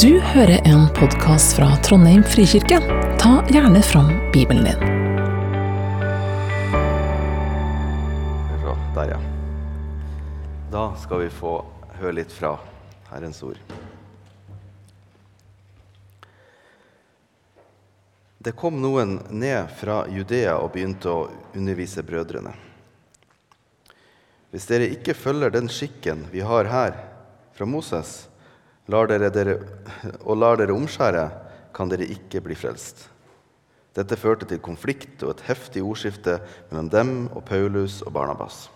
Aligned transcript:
Du 0.00 0.20
hører 0.20 0.60
en 0.64 0.86
podkast 0.96 1.56
fra 1.56 1.66
Trondheim 1.84 2.22
frikirke. 2.24 2.78
Ta 3.20 3.32
gjerne 3.52 3.82
fram 3.82 4.08
Bibelen 4.32 4.64
din. 4.64 4.78
Der, 8.94 9.10
ja. 9.10 9.18
Da 10.72 10.86
skal 10.96 11.20
vi 11.20 11.28
få 11.28 11.52
høre 11.98 12.14
litt 12.22 12.32
fra 12.32 12.54
Herrens 13.10 13.42
ord. 13.44 13.60
Det 18.38 18.56
kom 18.56 18.80
noen 18.80 19.18
ned 19.28 19.68
fra 19.76 20.06
Judea 20.08 20.56
og 20.56 20.72
begynte 20.72 21.12
å 21.12 21.30
undervise 21.52 22.00
brødrene. 22.00 22.56
Hvis 24.54 24.72
dere 24.72 24.88
ikke 24.96 25.12
følger 25.12 25.52
den 25.52 25.68
skikken 25.68 26.30
vi 26.32 26.40
har 26.40 26.72
her 26.72 26.96
fra 27.52 27.68
Moses, 27.68 28.22
lar 28.92 29.08
dere 29.08 29.30
dere, 29.32 29.56
og 30.22 30.36
lar 30.36 30.60
dere 30.60 30.76
omskjære, 30.76 31.24
kan 31.72 31.88
dere 31.88 32.08
ikke 32.12 32.42
bli 32.44 32.56
frelst. 32.58 33.06
Dette 33.96 34.16
førte 34.16 34.48
til 34.48 34.60
konflikt 34.64 35.24
og 35.24 35.34
et 35.34 35.46
heftig 35.50 35.82
ordskifte 35.84 36.38
mellom 36.70 36.88
dem 36.92 37.10
og 37.32 37.42
Paulus 37.48 38.00
og 38.04 38.12
Barnabas. 38.16 38.66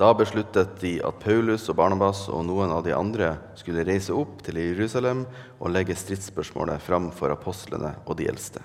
Da 0.00 0.14
besluttet 0.16 0.78
de 0.80 0.94
at 1.04 1.18
Paulus 1.20 1.66
og 1.68 1.76
Barnabas 1.76 2.22
og 2.32 2.44
noen 2.48 2.70
av 2.72 2.84
de 2.86 2.94
andre 2.96 3.34
skulle 3.58 3.84
reise 3.84 4.14
opp 4.16 4.38
til 4.46 4.56
Jerusalem 4.62 5.26
og 5.58 5.74
legge 5.74 5.98
stridsspørsmålet 5.98 6.80
fram 6.80 7.10
for 7.12 7.34
apostlene 7.34 7.92
og 8.06 8.16
de 8.16 8.30
eldste. 8.30 8.62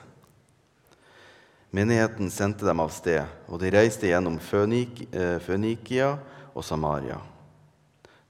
Menigheten 1.76 2.30
sendte 2.32 2.64
dem 2.64 2.80
av 2.80 2.94
sted, 2.96 3.26
og 3.52 3.60
de 3.60 3.74
reiste 3.74 4.08
gjennom 4.08 4.38
eh, 4.40 5.40
Fønikia 5.44 6.14
og 6.54 6.64
Samaria. 6.64 7.18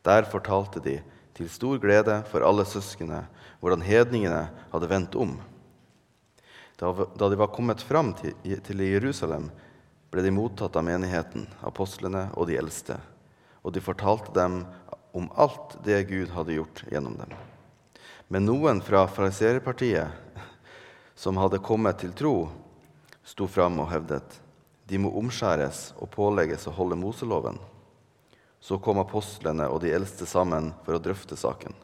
Der 0.02 0.26
fortalte 0.32 0.82
de, 0.82 0.96
til 1.36 1.50
stor 1.52 1.80
glede 1.84 2.22
for 2.32 2.46
alle 2.48 2.66
søsknene, 2.68 3.26
hvordan 3.60 3.84
hedningene 3.84 4.48
hadde 4.72 4.90
vendt 4.90 5.18
om. 5.20 5.36
Da 6.80 7.30
de 7.30 7.40
var 7.40 7.54
kommet 7.56 7.84
fram 7.84 8.14
til 8.16 8.84
Jerusalem, 8.88 9.50
ble 10.12 10.24
de 10.24 10.32
mottatt 10.32 10.76
av 10.80 10.86
menigheten, 10.88 11.48
apostlene 11.66 12.30
og 12.36 12.48
de 12.48 12.58
eldste, 12.60 12.98
og 13.64 13.74
de 13.76 13.84
fortalte 13.84 14.32
dem 14.36 14.62
om 15.16 15.28
alt 15.36 15.78
det 15.84 16.06
Gud 16.12 16.32
hadde 16.36 16.56
gjort 16.56 16.84
gjennom 16.92 17.18
dem. 17.20 17.32
Men 18.28 18.48
noen 18.48 18.82
fra 18.84 19.06
fariseerpartiet, 19.08 20.08
som 21.16 21.38
hadde 21.40 21.64
kommet 21.64 22.00
til 22.02 22.16
tro, 22.16 22.36
sto 23.24 23.48
fram 23.48 23.80
og 23.84 23.92
hevdet 23.92 24.42
de 24.86 25.00
må 25.02 25.10
omskjæres 25.18 25.96
og 25.98 26.12
pålegges 26.14 26.68
å 26.70 26.74
holde 26.76 26.98
Moseloven. 27.00 27.58
Så 28.66 28.80
kom 28.82 28.98
apostlene 28.98 29.68
og 29.70 29.84
de 29.84 29.92
eldste 29.94 30.26
sammen 30.26 30.72
for 30.86 30.98
å 30.98 31.02
drøfte 31.04 31.38
saken. 31.38 31.76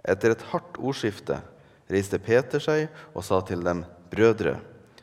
Etter 0.00 0.32
et 0.32 0.44
hardt 0.54 0.78
ordskifte 0.80 1.42
reiste 1.92 2.20
Peter 2.22 2.62
seg 2.64 2.86
og 3.12 3.24
sa 3.26 3.42
til 3.44 3.60
dem, 3.66 3.82
brødre, 4.08 4.56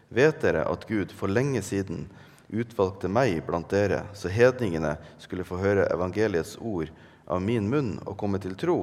vet 0.10 0.40
dere 0.42 0.64
at 0.66 0.88
Gud 0.90 1.14
for 1.14 1.30
lenge 1.30 1.62
siden 1.62 2.08
utvalgte 2.48 3.12
meg 3.12 3.44
blant 3.46 3.70
dere, 3.70 4.06
så 4.18 4.32
hedningene 4.32 4.96
skulle 5.22 5.46
få 5.46 5.60
høre 5.62 5.86
evangeliets 5.94 6.56
ord 6.58 6.90
av 7.28 7.44
min 7.44 7.68
munn 7.70 7.98
og 8.08 8.18
komme 8.18 8.40
til 8.42 8.56
tro? 8.58 8.80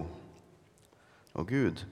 Og 1.34 1.50
Gud, 1.50 1.82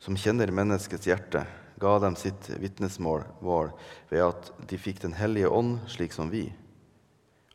som 0.00 0.16
kjenner 0.16 0.54
menneskets 0.54 1.08
hjerte, 1.10 1.44
ga 1.76 1.98
dem 2.00 2.16
sitt 2.16 2.48
vitnesmål 2.56 3.26
ved 3.44 4.22
at 4.24 4.48
de 4.70 4.78
fikk 4.80 5.02
Den 5.02 5.12
hellige 5.18 5.50
ånd 5.52 5.82
slik 5.92 6.14
som 6.16 6.30
vi. 6.32 6.46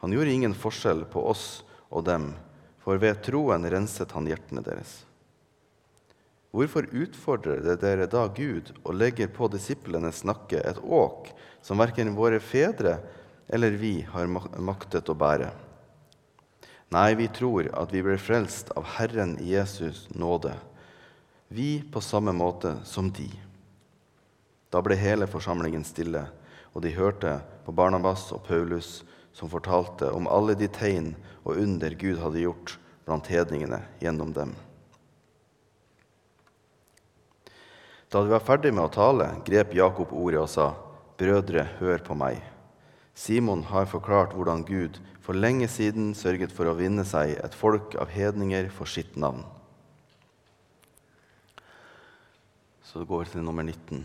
Han 0.04 0.14
gjorde 0.14 0.34
ingen 0.34 0.54
forskjell 0.54 1.08
på 1.10 1.24
oss 1.32 1.64
og 1.92 2.06
dem, 2.08 2.32
for 2.82 2.98
ved 2.98 3.22
troen 3.26 3.68
renset 3.70 4.12
han 4.16 4.28
hjertene 4.30 4.64
deres. 4.66 5.02
Hvorfor 6.52 6.88
utfordrer 6.92 7.62
det 7.64 7.78
dere 7.84 8.10
da 8.12 8.26
Gud 8.28 8.74
og 8.82 8.96
legger 8.98 9.30
på 9.32 9.48
disiplenes 9.52 10.26
nakke 10.28 10.60
et 10.60 10.82
åk 10.84 11.30
som 11.64 11.80
verken 11.80 12.16
våre 12.18 12.42
fedre 12.44 12.98
eller 13.52 13.78
vi 13.80 14.02
har 14.08 14.28
maktet 14.32 15.12
å 15.12 15.16
bære? 15.16 15.52
Nei, 16.92 17.14
vi 17.16 17.30
tror 17.32 17.70
at 17.80 17.94
vi 17.96 18.02
ble 18.04 18.18
frelst 18.20 18.74
av 18.76 18.84
Herren 18.98 19.38
Jesus 19.40 20.10
nåde, 20.12 20.58
vi 21.48 21.80
på 21.88 22.04
samme 22.04 22.34
måte 22.36 22.74
som 22.88 23.08
de. 23.16 23.30
Da 24.72 24.82
ble 24.84 24.98
hele 25.00 25.28
forsamlingen 25.28 25.86
stille, 25.88 26.26
og 26.76 26.84
de 26.84 26.92
hørte 26.96 27.38
på 27.64 27.72
Barnabas 27.76 28.28
og 28.36 28.44
Paulus, 28.48 29.06
som 29.34 29.50
fortalte 29.52 30.12
om 30.12 30.30
alle 30.30 30.56
de 30.60 30.68
tegn 30.72 31.14
og 31.44 31.58
under 31.58 31.96
Gud 31.98 32.20
hadde 32.22 32.44
gjort 32.44 32.76
blant 33.08 33.30
hedningene 33.32 33.82
gjennom 34.02 34.34
dem. 34.36 34.54
Da 38.12 38.22
de 38.22 38.34
var 38.34 38.44
ferdig 38.44 38.74
med 38.76 38.90
å 38.90 38.92
tale, 38.92 39.30
grep 39.48 39.72
Jakob 39.76 40.12
ordet 40.12 40.42
og 40.44 40.50
sa, 40.52 40.72
Brødre, 41.22 41.64
hør 41.80 42.02
på 42.04 42.16
meg. 42.18 42.42
Simon 43.16 43.62
har 43.70 43.88
forklart 43.88 44.34
hvordan 44.36 44.66
Gud 44.68 44.98
for 45.22 45.38
lenge 45.38 45.68
siden 45.70 46.16
sørget 46.18 46.52
for 46.52 46.68
å 46.68 46.76
vinne 46.76 47.06
seg 47.08 47.36
et 47.38 47.56
folk 47.56 47.96
av 48.02 48.12
hedninger 48.12 48.72
for 48.74 48.90
sitt 48.90 49.16
navn. 49.20 49.44
Så 52.84 53.00
det 53.00 53.08
går 53.08 53.30
til 53.32 53.46
nummer 53.46 53.64
19. 53.64 54.04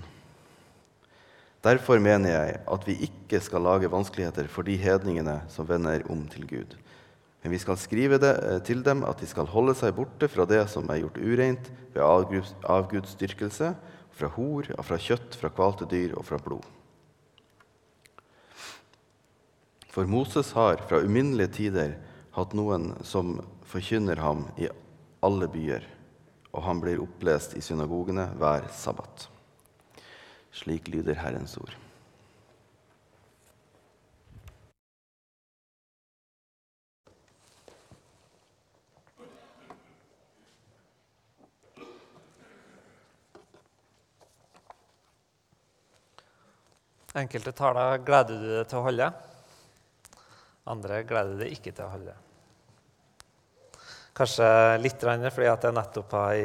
Derfor 1.67 1.99
mener 1.99 2.31
jeg 2.31 2.59
at 2.71 2.85
vi 2.87 2.95
ikke 3.09 3.41
skal 3.43 3.65
lage 3.67 3.91
vanskeligheter 3.91 4.47
for 4.53 4.67
de 4.67 4.77
hedningene 4.79 5.41
som 5.51 5.67
vender 5.67 6.05
om 6.13 6.21
til 6.31 6.47
Gud. 6.47 6.77
Men 7.43 7.55
vi 7.55 7.59
skal 7.59 7.79
skrive 7.81 8.21
det 8.23 8.33
eh, 8.43 8.61
til 8.63 8.85
dem 8.87 9.03
at 9.07 9.19
de 9.23 9.27
skal 9.27 9.51
holde 9.51 9.75
seg 9.79 9.97
borte 9.97 10.29
fra 10.31 10.47
det 10.47 10.63
som 10.71 10.87
er 10.91 11.01
gjort 11.03 11.19
ureint 11.19 11.71
ved 11.95 12.03
avgudsdyrkelse, 12.71 13.75
fra 14.17 14.31
hor, 14.37 14.71
fra 14.87 14.97
kjøtt, 15.01 15.37
fra 15.37 15.51
kvalte 15.53 15.89
dyr 15.91 16.15
og 16.17 16.25
fra 16.29 16.39
blod. 16.41 16.65
For 19.93 20.09
Moses 20.09 20.55
har 20.57 20.81
fra 20.89 21.03
uminnelige 21.03 21.55
tider 21.59 21.95
hatt 22.37 22.57
noen 22.57 22.93
som 23.05 23.39
forkynner 23.67 24.21
ham 24.23 24.47
i 24.61 24.69
alle 25.25 25.49
byer, 25.53 25.87
og 26.53 26.67
han 26.69 26.83
blir 26.85 27.03
opplest 27.05 27.57
i 27.59 27.65
synagogene 27.65 28.31
hver 28.41 28.69
sabbat. 28.77 29.33
Slik 30.57 30.89
lyder 30.89 31.19
Herrens 31.21 31.59
ord. 31.61 31.75
Enkelte 47.17 47.53
taler 47.57 48.01
gleder 48.05 48.41
du 48.41 48.49
deg 48.59 48.67
til 48.69 48.81
å 48.81 48.87
holde. 48.89 49.07
Andre 50.69 51.05
gleder 51.09 51.37
du 51.37 51.45
deg 51.45 51.53
ikke 51.57 51.73
til 51.73 51.87
å 51.87 51.93
holde. 51.95 52.17
Kanskje 54.17 54.47
litt 54.81 55.03
fordi 55.03 55.49
at 55.51 55.65
jeg 55.67 55.77
nettopp 55.77 56.15
har 56.17 56.37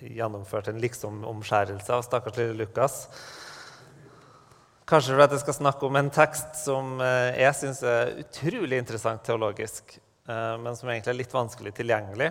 gjennomført 0.00 0.70
en 0.70 0.78
liksom-omskjærelse 0.80 1.92
av 1.92 2.04
stakkars 2.06 2.38
lille 2.40 2.56
Lukas. 2.62 3.02
Kanskje 4.88 5.12
fordi 5.12 5.34
jeg 5.34 5.42
skal 5.42 5.58
snakke 5.58 5.84
om 5.88 5.98
en 5.98 6.08
tekst 6.14 6.56
som 6.62 7.00
eh, 7.04 7.36
jeg 7.42 7.56
syns 7.58 7.82
er 7.84 8.14
utrolig 8.22 8.78
interessant 8.80 9.24
teologisk, 9.26 9.98
eh, 10.30 10.54
men 10.62 10.78
som 10.78 10.88
egentlig 10.88 11.12
er 11.12 11.18
litt 11.18 11.34
vanskelig 11.34 11.72
tilgjengelig. 11.76 12.30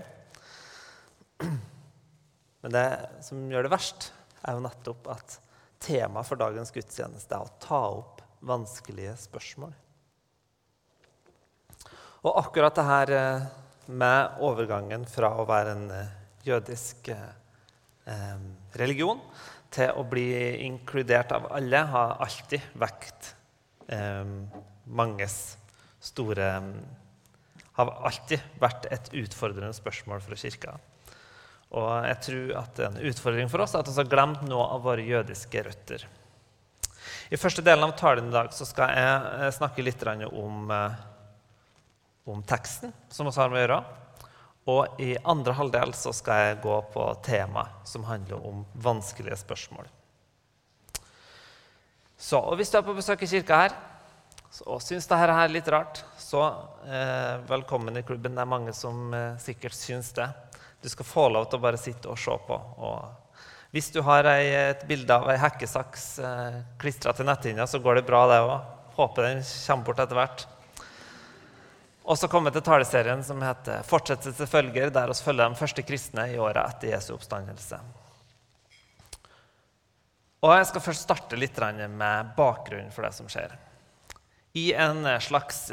Men 2.65 2.73
det 2.73 2.85
som 3.21 3.43
gjør 3.51 3.67
det 3.67 3.73
verst, 3.75 4.07
er 4.41 4.55
jo 4.55 4.63
nettopp 4.63 5.11
at 5.13 5.35
temaet 5.83 6.25
for 6.25 6.41
dagens 6.41 6.73
gudstjeneste 6.73 7.37
er 7.37 7.43
å 7.45 7.53
ta 7.61 7.81
opp 7.99 8.23
vanskelige 8.45 9.13
spørsmål. 9.27 9.75
Og 12.25 12.41
akkurat 12.41 12.79
det 12.79 12.87
her 12.87 13.13
eh, 13.19 13.45
med 13.87 14.39
overgangen 14.43 15.05
fra 15.09 15.31
å 15.39 15.45
være 15.47 15.75
en 15.75 15.85
eh, 15.93 16.13
jødisk 16.45 17.09
eh, 17.13 18.41
religion 18.79 19.21
til 19.73 19.91
å 19.97 20.05
bli 20.07 20.29
inkludert 20.65 21.33
av 21.35 21.49
alle, 21.53 21.83
har 21.91 22.17
alltid 22.23 22.63
vekt 22.79 23.33
eh, 23.91 24.25
manges 24.85 25.39
store 26.05 26.49
Har 27.75 27.89
alltid 28.07 28.39
vært 28.61 28.85
et 28.93 29.09
utfordrende 29.19 29.73
spørsmål 29.75 30.21
for 30.23 30.39
kirka. 30.39 30.77
Og 31.75 32.05
jeg 32.07 32.19
tror 32.27 32.53
at 32.61 32.79
en 32.85 32.99
utfordring 33.09 33.49
for 33.51 33.65
oss 33.65 33.73
er 33.75 33.81
at 33.81 33.89
vi 33.89 33.97
har 33.99 34.11
glemt 34.11 34.45
noe 34.47 34.69
av 34.77 34.85
våre 34.85 35.03
jødiske 35.03 35.63
røtter. 35.65 36.05
I 37.33 37.41
første 37.41 37.65
delen 37.65 37.83
av 37.83 37.97
talen 37.99 38.29
i 38.29 38.35
dag 38.35 38.53
skal 38.53 38.93
jeg 38.95 39.57
snakke 39.57 39.83
litt 39.83 40.05
om 40.29 40.71
om 42.25 42.41
teksten 42.43 42.93
som 43.09 43.29
vi 43.29 43.35
har 43.37 43.49
med 43.51 43.59
å 43.59 43.63
gjøre. 43.63 43.79
Og 44.65 45.01
i 45.01 45.11
andre 45.29 45.53
halvdel 45.53 45.93
så 45.93 46.13
skal 46.15 46.41
jeg 46.41 46.61
gå 46.63 46.77
på 46.93 47.03
tema 47.25 47.67
som 47.85 48.07
handler 48.07 48.41
om 48.41 48.63
vanskelige 48.73 49.37
spørsmål. 49.43 49.85
Så, 52.17 52.39
og 52.39 52.55
Hvis 52.57 52.71
du 52.73 52.79
er 52.79 52.87
på 52.87 52.95
besøk 52.97 53.21
i 53.21 53.29
kirka 53.29 53.59
her 53.65 53.75
og 54.71 54.79
syns 54.79 55.05
dette 55.09 55.35
er 55.35 55.51
litt 55.51 55.67
rart, 55.67 55.99
så 56.17 56.45
eh, 56.87 57.43
velkommen 57.49 57.99
i 57.99 58.05
klubben. 58.07 58.37
Det 58.37 58.41
er 58.41 58.49
mange 58.49 58.73
som 58.73 59.11
eh, 59.13 59.35
sikkert 59.43 59.75
syns 59.75 60.13
det. 60.15 60.29
Du 60.81 60.87
skal 60.89 61.05
få 61.09 61.27
lov 61.33 61.49
til 61.49 61.59
å 61.59 61.65
bare 61.65 61.81
sitte 61.81 62.07
og 62.07 62.17
se 62.17 62.37
på. 62.47 62.55
Og 62.55 63.75
hvis 63.75 63.91
du 63.91 63.99
har 64.07 64.25
et 64.31 64.85
bilde 64.87 65.11
av 65.11 65.27
ei 65.33 65.37
hekkesaks 65.43 66.07
eh, 66.23 66.59
klistra 66.79 67.11
til 67.13 67.27
netthinna, 67.27 67.67
så 67.67 67.83
går 67.83 67.99
det 67.99 68.07
bra, 68.07 68.23
det 68.31 68.39
òg. 68.47 68.55
Håper 68.95 69.27
den 69.27 69.43
kommer 69.43 69.89
bort 69.89 69.99
etter 70.05 70.21
hvert. 70.21 70.47
Og 72.05 72.17
så 72.21 72.29
kommer 72.29 72.53
vi 72.53 72.59
til 72.59 72.67
taleserien 72.67 73.23
som 73.25 73.41
heter 73.41 73.81
'Fortsettelse 73.83 74.45
følger', 74.45 74.93
der 74.93 75.07
vi 75.07 75.13
følger 75.13 75.49
de 75.49 75.55
første 75.55 75.81
kristne 75.81 76.27
i 76.33 76.37
åra 76.37 76.67
etter 76.69 76.93
Jesu 76.93 77.13
oppstandelse. 77.13 77.79
Og 80.43 80.57
Jeg 80.57 80.65
skal 80.65 80.81
først 80.81 81.01
starte 81.01 81.35
litt 81.35 81.57
med 81.89 82.35
bakgrunnen 82.37 82.91
for 82.91 83.01
det 83.01 83.13
som 83.13 83.27
skjer. 83.27 83.57
I 84.53 84.73
en 84.73 85.03
slags 85.19 85.71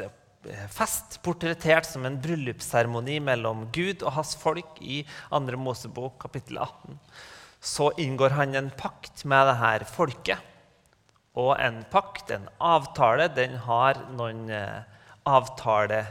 fest, 0.69 1.19
portrettert 1.21 1.85
som 1.85 2.05
en 2.05 2.19
bryllupsseremoni 2.19 3.19
mellom 3.19 3.67
Gud 3.71 4.01
og 4.01 4.13
hans 4.13 4.35
folk 4.35 4.81
i 4.81 5.05
2. 5.29 5.57
Mosebok 5.57 6.17
kapittel 6.19 6.57
18, 6.57 6.99
så 7.61 7.91
inngår 7.97 8.29
han 8.29 8.55
en 8.55 8.71
pakt 8.71 9.23
med 9.25 9.47
dette 9.47 9.85
folket. 9.85 10.39
Og 11.35 11.55
en 11.59 11.83
pakt, 11.89 12.31
en 12.31 12.49
avtale, 12.59 13.29
den 13.33 13.55
har 13.57 14.01
noen 14.17 14.49
eh, 14.49 14.83
avtale 15.25 16.03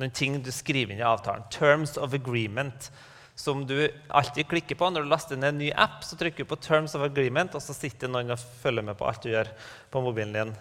noen 0.00 0.12
ting 0.16 0.38
du 0.42 0.50
skriver 0.54 0.94
inn 0.94 1.02
i 1.02 1.06
avtalen. 1.06 1.46
Terms 1.52 1.96
of 2.00 2.14
agreement. 2.16 2.90
Som 3.34 3.64
du 3.66 3.88
alltid 4.08 4.48
klikker 4.48 4.76
på 4.76 4.90
når 4.90 5.04
du 5.04 5.12
laster 5.12 5.38
ned 5.38 5.54
en 5.54 5.62
ny 5.62 5.70
app. 5.72 6.02
Så 6.04 6.18
trykker 6.20 6.44
du 6.44 6.50
på 6.50 6.60
Terms 6.60 6.96
of 6.96 7.04
agreement, 7.06 7.54
og 7.56 7.64
så 7.64 7.76
sitter 7.76 8.10
noen 8.10 8.32
og 8.34 8.42
følger 8.62 8.84
med 8.86 8.98
på 8.98 9.08
alt 9.08 9.24
du 9.24 9.30
gjør 9.32 9.52
på 9.92 10.02
mobilen 10.04 10.36
din. 10.36 10.52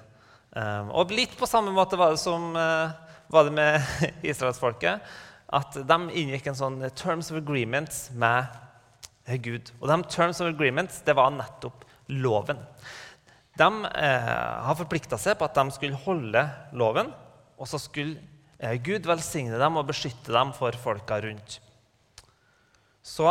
Og 0.96 1.12
litt 1.14 1.36
på 1.38 1.50
samme 1.50 1.74
måte 1.76 2.00
var 2.00 2.16
det, 2.16 2.22
som, 2.22 2.54
uh, 2.56 2.90
var 3.30 3.46
det 3.48 3.54
med 3.58 3.92
israelsfolket. 4.32 5.12
At 5.50 5.76
de 5.76 6.00
inngikk 6.22 6.50
en 6.50 6.58
sånn 6.58 6.82
Terms 6.98 7.32
of 7.34 7.40
agreement 7.42 7.94
med 8.22 8.50
Gud. 9.44 9.72
Og 9.80 9.90
de 9.92 10.00
Terms 10.10 10.42
of 10.42 10.50
agreement 10.50 11.02
det 11.06 11.16
var 11.18 11.34
nettopp 11.34 11.86
loven. 12.10 12.62
De 13.60 13.68
eh, 13.86 14.30
har 14.66 14.78
forplikta 14.80 15.18
seg 15.20 15.38
på 15.38 15.48
at 15.50 15.58
de 15.58 15.76
skulle 15.76 16.00
holde 16.06 16.46
loven 16.80 17.12
og 17.60 17.68
så 17.68 17.80
skulle 17.82 18.18
eh, 18.58 18.80
Gud 18.82 19.08
velsigne 19.08 19.60
dem 19.60 19.80
og 19.80 19.88
beskytte 19.92 20.34
dem 20.34 20.54
for 20.56 20.76
folka 20.80 21.20
rundt. 21.26 21.60
Så 23.04 23.28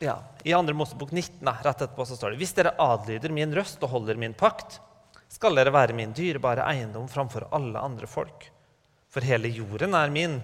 ja, 0.00 0.16
I 0.44 0.54
2. 0.56 0.62
Mosebok 0.76 1.10
19 1.12 1.48
rett 1.64 1.74
etterpå 1.74 2.06
så 2.08 2.16
står 2.16 2.32
det 2.32 2.40
hvis 2.40 2.54
dere 2.56 2.76
adlyder 2.80 3.32
min 3.36 3.52
røst 3.56 3.82
og 3.84 3.92
holder 3.96 4.20
min 4.20 4.36
pakt, 4.36 4.78
skal 5.30 5.54
dere 5.56 5.72
være 5.74 5.94
min 5.96 6.14
dyrebare 6.16 6.64
eiendom 6.66 7.08
framfor 7.08 7.50
alle 7.54 7.78
andre 7.78 8.08
folk. 8.10 8.48
For 9.10 9.24
hele 9.26 9.50
jorden 9.52 9.94
er 9.98 10.10
min. 10.12 10.38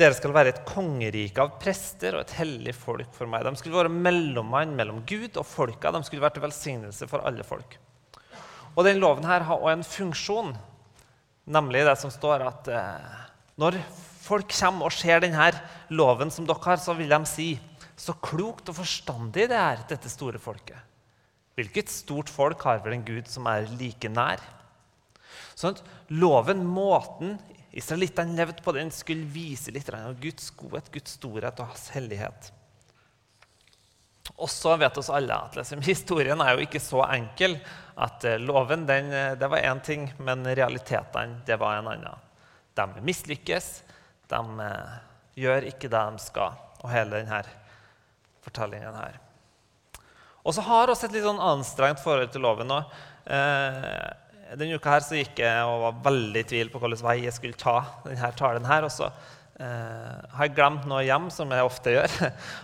Dere 0.00 0.16
skal 0.16 0.32
være 0.32 0.54
et 0.54 0.62
kongerike 0.64 1.42
av 1.42 1.58
prester 1.60 2.16
og 2.16 2.24
et 2.24 2.34
hellig 2.38 2.72
folk 2.74 3.12
for 3.12 3.28
meg. 3.28 3.44
De 3.44 3.60
skulle 3.60 3.76
være 3.82 3.92
mellommann 3.92 4.72
mellom 4.78 5.02
Gud 5.06 5.36
og 5.36 5.46
folka. 5.46 5.92
De 5.92 6.00
skulle 6.06 6.24
være 6.24 6.38
til 6.38 6.46
velsignelse 6.46 7.08
for 7.10 7.26
alle 7.28 7.44
folk. 7.44 7.76
Og 8.78 8.86
den 8.86 9.00
loven 9.02 9.26
her 9.28 9.44
har 9.44 9.60
også 9.60 9.74
en 9.74 9.86
funksjon 9.86 10.52
Nemlig 11.50 11.82
det 11.86 11.96
som 11.98 12.12
står 12.14 12.44
at 12.46 12.70
eh, 12.70 13.16
når 13.58 13.80
folk 14.22 14.52
kommer 14.54 14.86
og 14.86 14.94
ser 14.94 15.22
denne 15.24 15.50
loven 15.90 16.30
som 16.30 16.46
dere 16.46 16.62
har, 16.68 16.78
så 16.78 16.94
vil 16.98 17.10
de 17.10 17.20
si 17.26 17.50
så 18.00 18.14
klokt 18.22 18.70
og 18.70 18.78
forstandig 18.78 19.48
det 19.50 19.58
er, 19.58 19.82
dette 19.90 20.08
store 20.12 20.40
folket. 20.40 20.78
Hvilket 21.58 21.90
stort 21.92 22.30
folk 22.32 22.62
har 22.64 22.80
vel 22.84 22.96
en 22.96 23.04
gud 23.04 23.26
som 23.28 23.48
er 23.50 23.66
like 23.76 24.08
nær? 24.08 24.40
Sånn 25.58 25.74
at 25.74 25.82
loven, 26.14 26.62
måten 26.64 27.34
israelittene 27.76 28.38
levde 28.38 28.62
på, 28.64 28.72
den 28.74 28.90
skulle 28.94 29.28
vise 29.30 29.74
litt 29.74 29.90
av 29.92 30.16
Guds 30.22 30.48
godhet, 30.56 30.88
Guds 30.94 31.18
storhet 31.18 31.60
og 31.60 31.74
hans 31.74 31.90
hellighet. 31.94 32.52
Og 34.40 34.50
så 34.50 34.74
vet 34.80 34.96
oss 34.98 35.12
alle 35.12 35.36
at 35.36 35.56
liksom, 35.58 35.84
historien 35.84 36.40
er 36.40 36.56
jo 36.56 36.64
ikke 36.64 36.82
så 36.82 37.04
enkel 37.10 37.58
at 38.00 38.24
uh, 38.24 38.38
loven 38.40 38.86
den, 38.88 39.12
eh, 39.12 39.32
det 39.36 39.48
var 39.52 39.60
én 39.60 39.82
ting, 39.84 40.08
men 40.18 40.46
realitetene 40.48 41.42
det 41.46 41.58
var 41.60 41.78
en 41.78 41.90
annen. 41.92 42.28
De 42.74 43.04
mislykkes, 43.04 43.72
de 44.32 44.40
uh, 44.40 44.94
gjør 45.36 45.68
ikke 45.68 45.90
det 45.92 46.04
de 46.14 46.22
skal, 46.24 46.56
og 46.80 46.92
hele 46.94 47.20
denne 47.20 47.42
fortellingen 48.40 48.96
her. 48.96 49.18
Og 50.40 50.56
så 50.56 50.64
har 50.64 50.88
vi 50.88 50.96
et 50.96 51.14
litt 51.14 51.26
sånn 51.26 51.42
anstrengt 51.44 52.00
forhold 52.00 52.32
til 52.32 52.44
loven. 52.44 52.72
òg. 52.72 52.94
Eh, 53.28 54.56
denne 54.56 54.78
uka 54.80 54.96
her 54.96 55.04
så 55.04 55.18
gikk 55.18 55.42
jeg 55.44 55.66
og 55.68 55.84
var 55.84 55.98
veldig 56.08 56.40
i 56.42 56.48
tvil 56.52 56.72
på 56.72 56.80
hvilken 56.82 57.04
vei 57.06 57.18
jeg 57.26 57.36
skulle 57.36 57.60
ta 57.60 57.76
denne 58.06 58.32
talen. 58.38 58.64
her, 58.64 58.86
og 58.88 58.90
så 58.90 59.10
har 59.60 60.46
jeg 60.46 60.54
glemt 60.56 60.86
noe 60.88 61.02
hjem, 61.04 61.28
som 61.32 61.50
jeg 61.52 61.66
ofte 61.66 61.92
gjør. 61.92 62.14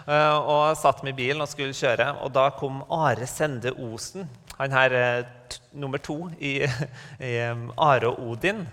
Uh, 0.08 0.37
og 0.52 0.78
satt 0.81 1.02
meg 1.04 1.14
i 1.14 1.19
bilen 1.20 1.44
og 1.44 1.50
skulle 1.50 1.76
kjøre. 1.76 2.08
Og 2.25 2.32
da 2.32 2.48
kom 2.56 2.81
Are 2.93 3.28
Sende 3.28 3.75
Osen, 3.75 4.28
han 4.56 4.72
her 4.72 4.96
uh, 4.96 5.58
nummer 5.76 6.00
to 6.00 6.31
i, 6.40 6.58
i 7.31 7.34
Are 7.44 8.12
og 8.12 8.22
Odin. 8.32 8.64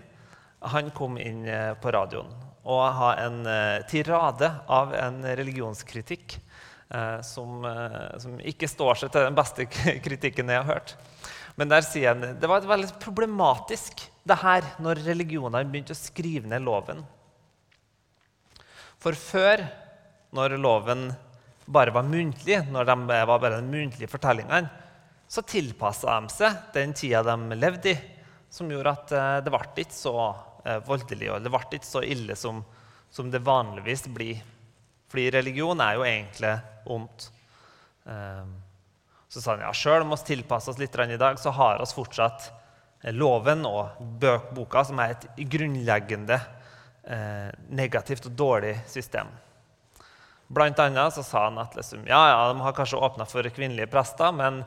Han 0.73 0.93
kom 0.95 1.17
inn 1.19 1.43
på 1.83 1.91
radioen 1.91 2.31
og 2.63 2.83
har 2.95 3.17
en 3.19 3.41
tirade 3.91 4.47
av 4.71 4.93
en 4.95 5.17
religionskritikk 5.27 6.37
som, 7.27 7.65
som, 8.23 8.37
ikke 8.39 8.69
står 8.71 9.01
seg 9.01 9.11
til 9.11 9.25
den 9.25 9.35
beste 9.35 9.65
kritikken 10.05 10.53
jeg 10.53 10.61
har 10.61 10.69
hørt. 10.77 10.93
Men 11.59 11.73
der 11.73 11.83
sier 11.83 12.13
han 12.13 12.37
det 12.39 12.47
var 12.47 12.63
veldig 12.63 12.95
problematisk 13.03 14.05
det 14.23 14.39
her 14.39 14.63
når 14.79 15.03
religionene 15.03 15.67
begynte 15.67 15.97
å 15.97 15.99
skrive 15.99 16.47
ned 16.47 16.63
loven. 16.63 17.03
For 19.03 19.17
før, 19.19 19.65
når 20.31 20.55
loven 20.63 21.09
bare 21.67 21.91
var 21.95 22.07
muntlig, 22.07 22.61
når 22.71 22.87
de 22.87 22.95
var 23.09 23.27
bare 23.35 23.57
den 23.57 23.67
muntlige 23.71 24.11
fortellingene, 24.11 24.69
så 25.27 25.43
tilpassa 25.47 26.15
de 26.21 26.31
seg 26.31 26.71
den 26.75 26.93
tida 26.95 27.23
de 27.25 27.57
levde 27.57 27.91
i, 27.91 27.97
som 28.53 28.69
gjorde 28.69 28.93
at 28.93 29.13
eh, 29.17 29.37
det 29.43 29.51
ble 29.51 29.83
ikke 29.83 29.95
så 29.97 30.15
eh, 30.63 30.79
voldelig 30.85 31.31
og 31.33 31.43
det 31.43 31.51
ble 31.51 31.61
ikke 31.79 31.89
så 31.89 32.03
ille 32.05 32.35
som, 32.37 32.61
som 33.11 33.31
det 33.33 33.41
vanligvis 33.43 34.05
blir. 34.13 34.43
Fordi 35.11 35.29
religion 35.33 35.81
er 35.83 35.97
jo 35.97 36.05
egentlig 36.07 36.53
ondt. 36.93 37.27
Ehm, 38.09 38.55
så 39.27 39.41
sa 39.41 39.55
han 39.55 39.65
ja, 39.65 39.73
sjøl 39.75 40.05
om 40.05 40.13
vi 40.13 40.19
tilpasser 40.29 40.73
oss 40.73 40.81
litt 40.81 40.95
i 40.95 41.19
dag, 41.19 41.39
så 41.41 41.51
har 41.53 41.81
vi 41.81 41.89
fortsatt 41.97 42.47
eh, 43.01 43.11
loven 43.13 43.65
og 43.67 43.99
boka, 44.55 44.85
som 44.85 45.01
er 45.03 45.17
et 45.17 45.27
grunnleggende 45.49 46.39
eh, 47.03 47.49
negativt 47.69 48.27
og 48.29 48.35
dårlig 48.37 48.75
system. 48.87 49.29
Blant 50.53 50.79
annet 50.79 51.15
så 51.15 51.23
sa 51.25 51.45
han 51.47 51.61
at 51.61 51.75
liksom, 51.77 52.03
ja, 52.07 52.21
ja, 52.29 52.41
de 52.51 52.61
har 52.61 52.75
kanskje 52.77 52.99
åpna 52.99 53.25
for 53.29 53.47
kvinnelige 53.55 53.89
prester, 53.91 54.33
men 54.35 54.61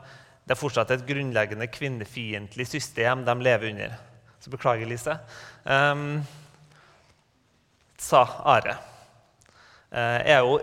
det 0.47 0.55
er 0.55 0.59
fortsatt 0.59 0.91
et 0.95 1.05
grunnleggende 1.07 1.67
kvinnefiendtlig 1.71 2.67
system 2.67 3.23
de 3.27 3.35
lever 3.43 3.71
under. 3.71 3.95
Så 4.39 4.51
beklager, 4.53 4.87
Lise. 4.87 5.17
Um, 5.63 6.21
sa 7.99 8.23
Are. 8.47 8.77
Jeg 9.91 10.35
er 10.35 10.43
jo 10.43 10.59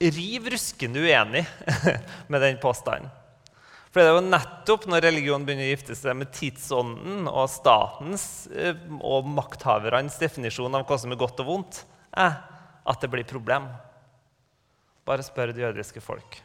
riv 0.00 0.48
ruskende 0.52 1.00
uenig 1.00 1.44
med 2.32 2.44
den 2.44 2.60
påstanden. 2.60 3.10
For 3.90 3.98
det 3.98 4.06
er 4.06 4.16
jo 4.20 4.22
nettopp 4.22 4.84
når 4.86 5.02
religion 5.02 5.44
begynner 5.46 5.66
å 5.66 5.72
gifte 5.72 5.96
seg 5.98 6.14
med 6.14 6.30
tidsånden 6.34 7.26
og 7.26 7.48
statens 7.50 8.24
eh, 8.54 8.78
og 9.02 9.26
makthavernes 9.26 10.18
definisjon 10.20 10.78
av 10.78 10.84
hva 10.86 10.98
som 11.00 11.10
er 11.10 11.18
godt 11.18 11.42
og 11.42 11.48
vondt, 11.48 11.80
eh, 12.14 12.36
at 12.86 13.02
det 13.02 13.10
blir 13.10 13.26
problem. 13.26 13.66
Bare 15.08 15.26
spør 15.26 15.50
det 15.50 15.64
jødiske 15.64 16.02
folk, 16.04 16.38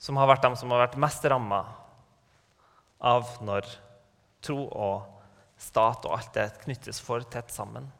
som 0.00 0.16
har 0.16 0.30
vært 0.30 0.46
de 0.46 0.56
som 0.56 0.72
har 0.72 0.86
vært 0.86 1.00
mest 1.04 1.28
ramma 1.28 1.60
av 3.02 3.36
når 3.44 3.68
tro 4.42 4.62
og 4.70 5.04
stat 5.60 6.08
og 6.08 6.16
alt 6.16 6.32
det 6.38 6.48
knyttes 6.64 7.02
for 7.04 7.28
tett 7.28 7.52
sammen. 7.52 7.90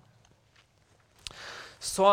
Så 1.82 2.09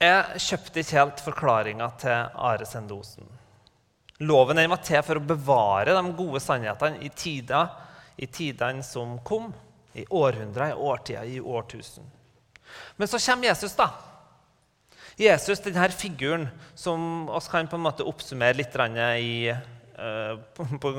jeg 0.00 0.46
kjøpte 0.46 0.80
ikke 0.80 1.00
helt 1.00 1.26
forklaringa 1.26 1.90
til 2.00 2.30
Are 2.38 2.68
Sende. 2.68 3.02
Loven 4.20 4.58
den 4.60 4.68
var 4.68 4.82
til 4.84 5.00
for 5.04 5.16
å 5.16 5.24
bevare 5.24 5.94
de 5.96 6.12
gode 6.16 6.42
sannhetene 6.44 7.00
i 7.00 7.08
tider, 7.16 7.70
i 8.20 8.26
tidene 8.28 8.84
som 8.84 9.16
kom, 9.24 9.48
i 9.96 10.04
århundrer, 10.04 10.74
i 10.74 10.76
årtider, 10.76 11.24
i 11.24 11.40
årtusen. 11.40 12.04
Men 13.00 13.08
så 13.08 13.18
kommer 13.18 13.48
Jesus, 13.48 13.72
da. 13.78 13.88
Jesus, 15.20 15.62
denne 15.64 15.88
figuren 15.92 16.46
som 16.78 17.26
vi 17.26 17.40
kan 17.50 17.68
på 17.68 17.78
en 17.80 17.86
måte 17.86 18.06
oppsummere 18.08 18.58
litt 18.60 18.76
i, 18.76 19.50
uh, 19.50 20.36
på, 20.54 20.92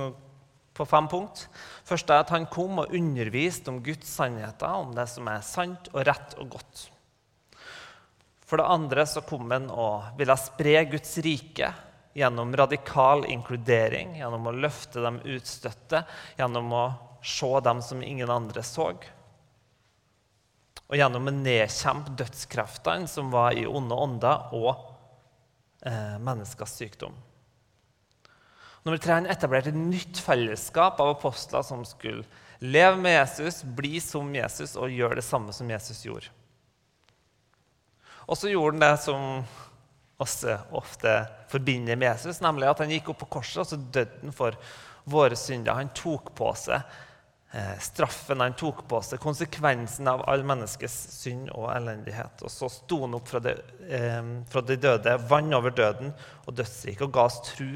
på, 0.74 0.86
fem 0.86 1.08
punkt. 1.08 1.46
Først 1.86 2.10
er 2.10 2.24
at 2.26 2.34
han 2.34 2.50
kom 2.50 2.82
og 2.82 2.94
underviste 2.98 3.70
om 3.70 3.84
Guds 3.86 4.10
sannheter, 4.10 4.82
om 4.82 4.96
det 4.98 5.08
som 5.14 5.30
er 5.30 5.46
sant 5.46 5.94
og 5.94 6.06
rett 6.10 6.36
og 6.42 6.58
godt. 6.58 6.84
For 8.50 8.58
det 8.60 8.68
andre 8.68 9.06
så 9.08 9.22
kom 9.24 9.46
han 9.54 9.70
og 9.72 10.18
ville 10.18 10.42
spre 10.42 10.82
Guds 10.90 11.16
rike 11.24 11.72
gjennom 12.14 12.56
radikal 12.58 13.26
inkludering, 13.26 14.18
gjennom 14.20 14.48
å 14.48 14.56
løfte 14.56 15.04
dem 15.04 15.22
utstøtte, 15.24 16.04
gjennom 16.38 16.74
å 16.76 16.86
se 17.24 17.52
dem 17.64 17.82
som 17.86 18.04
ingen 18.04 18.30
andre 18.30 18.64
så. 18.64 18.92
og 20.92 20.98
gjennom 21.00 21.30
å 21.30 21.32
nedkjempe 21.32 22.18
dødskreftene 22.20 23.08
som 23.08 23.30
var 23.32 23.56
i 23.56 23.64
onde 23.64 23.96
ånder 23.96 24.52
og 24.58 24.74
eh, 25.88 26.18
menneskers 26.20 26.74
sykdom. 26.82 27.16
Nummer 28.84 28.98
tre, 28.98 29.14
Han 29.14 29.30
etablerte 29.30 29.70
et 29.70 29.78
nytt 29.78 30.20
fellesskap 30.20 31.00
av 31.00 31.14
apostler 31.14 31.64
som 31.64 31.86
skulle 31.86 32.26
leve 32.60 32.98
med 32.98 33.14
Jesus, 33.14 33.64
bli 33.64 34.02
som 34.02 34.36
Jesus 34.36 34.76
og 34.76 34.92
gjøre 34.92 35.22
det 35.22 35.26
samme 35.26 35.54
som 35.54 35.70
Jesus 35.70 36.04
gjorde. 36.06 36.28
Og 38.28 38.38
så 38.38 38.52
gjorde 38.52 38.76
han 38.76 38.84
det 38.84 38.96
som 39.04 39.46
oss 40.22 40.42
ofte 40.72 41.16
forbinder 41.52 42.00
med 42.00 42.14
Jesus, 42.14 42.42
nemlig 42.44 42.70
at 42.70 42.84
han 42.84 42.94
gikk 42.94 43.12
opp 43.12 43.24
på 43.24 43.32
korset 43.38 43.64
og 43.64 43.70
så 43.72 43.80
døde 43.80 44.22
han 44.22 44.36
for 44.36 44.58
våre 45.10 45.38
synder. 45.40 45.78
Han 45.78 45.90
tok 45.98 46.32
på 46.38 46.52
seg 46.58 46.80
eh, 47.52 47.78
straffen, 47.82 48.44
han 48.44 48.56
tok 48.58 48.84
på 48.90 49.02
seg 49.06 49.22
konsekvensen 49.24 50.10
av 50.12 50.24
all 50.30 50.46
menneskets 50.48 50.98
synd 51.18 51.50
og 51.56 51.72
elendighet. 51.74 52.44
Og 52.46 52.54
så 52.54 52.70
sto 52.72 53.02
han 53.06 53.18
opp 53.18 53.32
fra 53.32 53.42
de, 53.44 53.56
eh, 53.90 54.22
fra 54.52 54.64
de 54.66 54.78
døde, 54.78 55.18
vant 55.32 55.58
over 55.58 55.74
døden 55.76 56.14
og 56.46 56.56
dødsriket 56.60 57.08
og 57.08 57.16
ga 57.18 57.28
oss 57.30 57.42
tro 57.50 57.72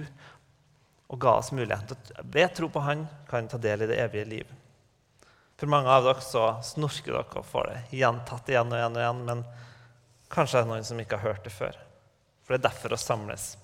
og 1.06 1.20
ga 1.22 1.36
oss 1.38 1.52
muligheten 1.54 2.00
til 2.08 2.30
ved 2.34 2.54
tro 2.58 2.70
på 2.74 2.82
Han 2.82 3.06
kan 3.30 3.48
ta 3.48 3.60
del 3.62 3.86
i 3.86 3.90
det 3.92 4.00
evige 4.02 4.26
liv. 4.26 4.54
For 5.56 5.72
mange 5.72 5.92
av 5.92 6.04
dere 6.04 6.24
så 6.24 6.48
snorker 6.66 7.14
dere 7.14 7.40
og 7.40 7.48
får 7.48 7.70
det 7.70 8.00
gjentatt 8.00 8.50
igjen 8.52 8.74
og 8.74 8.80
igjen, 8.80 8.98
og 8.98 9.04
igjen, 9.04 9.22
men 9.30 9.44
kanskje 10.34 10.60
er 10.60 10.66
det 10.66 10.72
noen 10.74 10.88
som 10.88 11.00
ikke 11.00 11.20
har 11.20 11.32
hørt 11.32 11.46
det 11.46 11.54
før. 11.54 11.78
For 12.46 12.54
det 12.54 12.62
er 12.62 12.68
derfor 12.70 12.94
å 12.94 13.02
samles. 13.02 13.56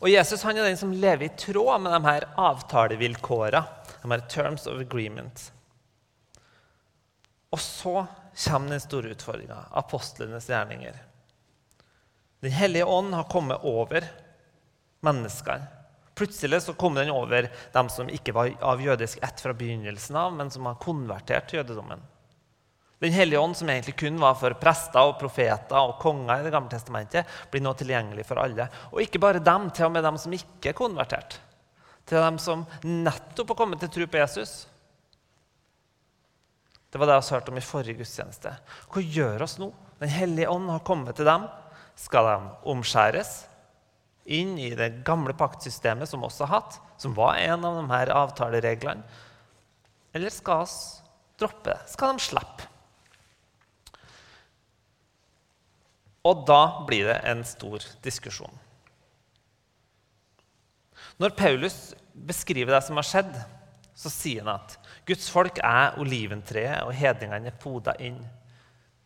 Og 0.00 0.08
Jesus 0.08 0.44
han 0.46 0.56
er 0.56 0.70
den 0.70 0.78
som 0.80 0.94
lever 0.94 1.26
i 1.26 1.34
tråd 1.36 1.82
med 1.84 1.92
de 1.92 2.00
her 2.06 2.28
avtalevilkårene, 2.40 3.64
de 4.00 4.12
her 4.14 4.22
terms 4.32 4.66
of 4.70 4.80
agreement. 4.80 5.50
Og 7.50 7.60
så 7.60 8.06
kommer 8.46 8.76
den 8.76 8.82
store 8.82 9.12
utfordringa 9.12 9.58
apostlenes 9.76 10.48
gjerninger. 10.48 10.96
Den 12.40 12.54
hellige 12.56 12.86
ånd 12.88 13.12
har 13.14 13.28
kommet 13.28 13.66
over 13.66 14.06
menneskene. 15.04 15.66
Plutselig 16.14 16.62
så 16.62 16.72
kom 16.76 16.94
den 16.94 17.10
over 17.10 17.48
dem 17.72 17.88
som 17.88 18.08
ikke 18.12 18.32
var 18.36 18.50
av 18.64 18.80
jødisk 18.82 19.22
ett 19.24 19.40
fra 19.40 19.54
begynnelsen 19.56 20.16
av, 20.16 20.32
men 20.36 20.50
som 20.52 20.66
har 20.68 20.80
konvertert 20.80 21.48
til 21.48 21.60
jødedommen. 21.60 22.02
Den 23.00 23.14
hellige 23.16 23.40
ånd, 23.40 23.56
som 23.56 23.70
egentlig 23.72 23.96
kun 23.96 24.18
var 24.20 24.34
for 24.36 24.54
prester 24.60 25.08
og 25.08 25.16
profeter 25.20 25.78
og 25.78 25.96
konger, 26.02 26.40
i 26.40 26.44
det 26.44 26.52
gamle 26.52 26.72
testamentet, 26.72 27.28
blir 27.50 27.64
nå 27.64 27.72
tilgjengelig 27.78 28.26
for 28.28 28.42
alle. 28.42 28.66
Og 28.92 29.00
ikke 29.00 29.22
bare 29.22 29.40
dem, 29.40 29.70
til 29.72 29.88
og 29.88 29.94
med 29.94 30.04
dem 30.04 30.18
som 30.20 30.34
ikke 30.36 30.72
er 30.72 30.76
konvertert. 30.76 31.38
Til 32.04 32.20
dem 32.20 32.36
som 32.42 32.66
nettopp 32.84 33.54
har 33.54 33.60
kommet 33.62 33.80
til 33.80 33.92
tro 33.94 34.08
på 34.10 34.20
Jesus. 34.20 34.54
Det 36.90 37.00
var 37.00 37.08
det 37.08 37.20
vi 37.22 37.34
hørte 37.36 37.54
om 37.54 37.60
i 37.60 37.64
forrige 37.64 38.02
gudstjeneste. 38.02 38.52
Hva 38.92 39.04
gjør 39.04 39.46
oss 39.46 39.56
nå? 39.62 39.70
Den 40.02 40.12
hellige 40.12 40.50
ånd 40.52 40.68
har 40.68 40.84
kommet 40.84 41.16
til 41.16 41.28
dem. 41.28 41.46
Skal 41.96 42.28
de 42.28 42.36
omskjæres? 42.68 43.38
inn 44.30 44.58
i 44.58 44.70
det 44.78 45.02
gamle 45.06 45.34
paktsystemet 45.36 46.08
som 46.08 46.24
også 46.26 46.46
har 46.46 46.60
hatt, 46.60 46.78
som 47.00 47.14
var 47.16 47.38
en 47.40 47.64
av 47.66 47.78
de 47.80 47.86
her 47.90 48.12
avtalereglene? 48.14 49.02
Eller 50.14 50.32
skal 50.34 50.66
vi 50.66 51.40
droppe 51.40 51.70
det? 51.70 51.78
Skal 51.90 52.14
de 52.14 52.24
slippe? 52.24 52.68
Og 56.26 56.44
da 56.48 56.62
blir 56.88 57.08
det 57.08 57.20
en 57.30 57.44
stor 57.48 57.84
diskusjon. 58.04 58.52
Når 61.20 61.32
Paulus 61.36 61.78
beskriver 62.12 62.74
det 62.74 62.82
som 62.84 63.00
har 63.00 63.06
skjedd, 63.08 63.32
så 63.96 64.12
sier 64.12 64.44
han 64.44 64.54
at 64.56 64.76
Guds 65.08 65.28
folk 65.32 65.58
er 65.64 65.96
oliventreet, 66.00 66.84
og 66.86 66.96
hedningene 66.96 67.50
er 67.50 67.60
poda 67.60 67.96
inn. 68.00 68.20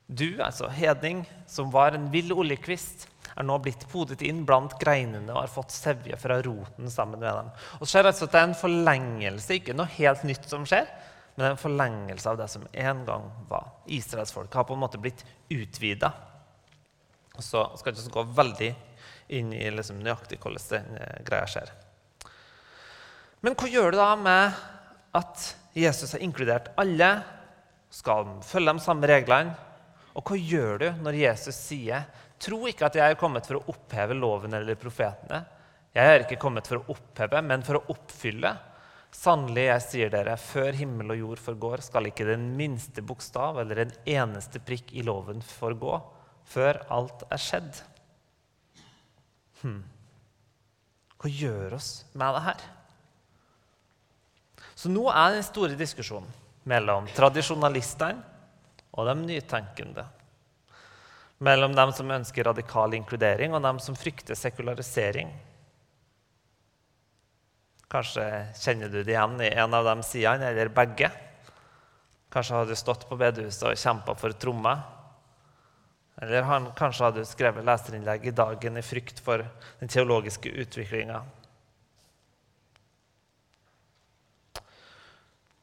Du, 0.07 0.37
altså 0.43 0.69
hedning, 0.69 1.25
som 1.51 1.73
var 1.75 1.97
en 1.97 2.11
vill 2.13 2.35
oljekvist, 2.35 3.09
er 3.35 3.47
nå 3.47 3.57
blitt 3.63 3.87
podet 3.91 4.21
inn 4.23 4.45
blant 4.47 4.77
greinene 4.79 5.33
og 5.33 5.41
har 5.41 5.51
fått 5.51 5.75
sevje 5.75 6.19
fra 6.21 6.37
roten 6.45 6.91
sammen 6.93 7.19
med 7.23 7.31
dem. 7.31 7.49
Og 7.81 7.87
så 7.87 7.97
skjer 7.97 8.11
altså 8.11 8.29
at 8.29 8.35
Det 8.35 8.41
er 8.41 8.51
en 8.51 8.61
forlengelse, 8.61 9.57
ikke 9.57 9.75
noe 9.75 9.91
helt 9.97 10.23
nytt 10.29 10.47
som 10.51 10.67
skjer, 10.69 10.87
men 11.35 11.49
en 11.49 11.59
forlengelse 11.59 12.31
av 12.31 12.39
det 12.39 12.47
som 12.53 12.67
en 12.71 13.03
gang 13.09 13.27
var. 13.51 13.73
Israelsfolket 13.91 14.61
har 14.61 14.69
på 14.69 14.77
en 14.77 14.85
måte 14.85 15.01
blitt 15.03 15.25
utvida. 15.51 16.13
Så 17.43 17.65
skal 17.79 17.93
jeg 17.93 18.05
ikke 18.05 18.21
gå 18.21 18.27
veldig 18.37 18.71
inn 19.35 19.53
i 19.57 19.65
liksom 19.73 20.03
nøyaktig 20.05 20.39
hvordan 20.43 20.69
den 20.71 20.99
eh, 21.01 21.21
greia 21.27 21.49
skjer. 21.51 21.73
Men 23.45 23.57
hva 23.59 23.69
gjør 23.69 23.93
det 23.93 24.01
da 24.01 24.11
med 24.17 24.61
at 25.19 25.49
Jesus 25.77 26.15
har 26.15 26.23
inkludert 26.25 26.71
alle? 26.81 27.11
Skal 27.93 28.37
følge 28.47 28.77
de 28.77 28.85
samme 28.85 29.11
reglene? 29.11 29.57
Og 30.15 30.23
hva 30.31 30.39
gjør 30.39 30.79
du 30.81 30.87
når 31.03 31.19
Jesus 31.19 31.59
sier 31.59 32.07
Tro 32.45 32.59
ikke 32.69 32.89
at 32.89 32.97
jeg 32.99 33.15
er 33.15 33.19
kommet 33.19 33.47
for 33.49 33.57
å 33.57 33.73
oppheve 33.73 34.17
loven 34.19 34.53
eller 34.57 34.77
profetene. 34.77 35.39
Jeg 35.95 36.11
er 36.11 36.25
ikke 36.25 36.41
kommet 36.43 36.67
for 36.69 36.81
å 36.81 36.97
oppheve, 36.97 37.41
men 37.47 37.63
for 37.65 37.79
å 37.79 37.85
oppfylle. 37.95 38.51
Sannelig, 39.15 39.69
jeg 39.69 39.85
sier 39.85 40.11
dere, 40.13 40.35
før 40.41 40.75
himmel 40.75 41.15
og 41.15 41.21
jord 41.21 41.43
forgår, 41.45 41.85
skal 41.87 42.11
ikke 42.11 42.27
den 42.27 42.49
minste 42.59 43.05
bokstav 43.07 43.61
eller 43.63 43.85
en 43.85 43.95
eneste 44.17 44.61
prikk 44.67 44.91
i 44.99 45.05
loven 45.07 45.41
forgå, 45.47 46.01
før 46.49 46.81
alt 46.93 47.25
er 47.33 47.41
skjedd. 47.41 47.83
Hm. 49.63 49.83
Hva 51.19 51.31
gjør 51.33 51.79
oss 51.79 51.93
med 52.13 52.37
det 52.37 52.43
her? 52.49 52.67
Så 54.75 54.91
nå 54.93 55.07
er 55.09 55.37
den 55.37 55.47
store 55.47 55.79
diskusjonen 55.79 56.29
mellom 56.69 57.07
tradisjonalistene 57.17 58.21
og 58.95 59.09
de 59.09 59.15
nytenkende 59.23 60.05
mellom 61.45 61.75
dem 61.77 61.93
som 61.93 62.11
ønsker 62.11 62.47
radikal 62.49 62.95
inkludering, 62.97 63.55
og 63.55 63.63
dem 63.65 63.81
som 63.83 63.97
frykter 63.99 64.39
sekularisering. 64.39 65.33
Kanskje 67.91 68.25
kjenner 68.59 68.91
du 68.91 69.03
det 69.03 69.13
igjen 69.15 69.37
i 69.45 69.53
en 69.53 69.77
av 69.77 69.87
de 69.91 70.07
sidene, 70.07 70.51
eller 70.51 70.73
begge. 70.75 71.11
Kanskje 72.33 72.57
har 72.59 72.67
du 72.67 72.75
stått 72.79 73.07
på 73.09 73.19
bedehuset 73.19 73.69
og 73.71 73.79
kjempa 73.79 74.17
for 74.19 74.35
trommer. 74.41 74.83
Eller 76.23 76.47
han, 76.47 76.69
kanskje 76.79 77.09
hadde 77.09 77.25
skrevet 77.27 77.67
leserinnlegg 77.67 78.29
i 78.29 78.35
dagen 78.35 78.79
i 78.79 78.85
frykt 78.87 79.19
for 79.25 79.43
den 79.81 79.91
teologiske 79.91 80.53
utviklinga. 80.63 81.23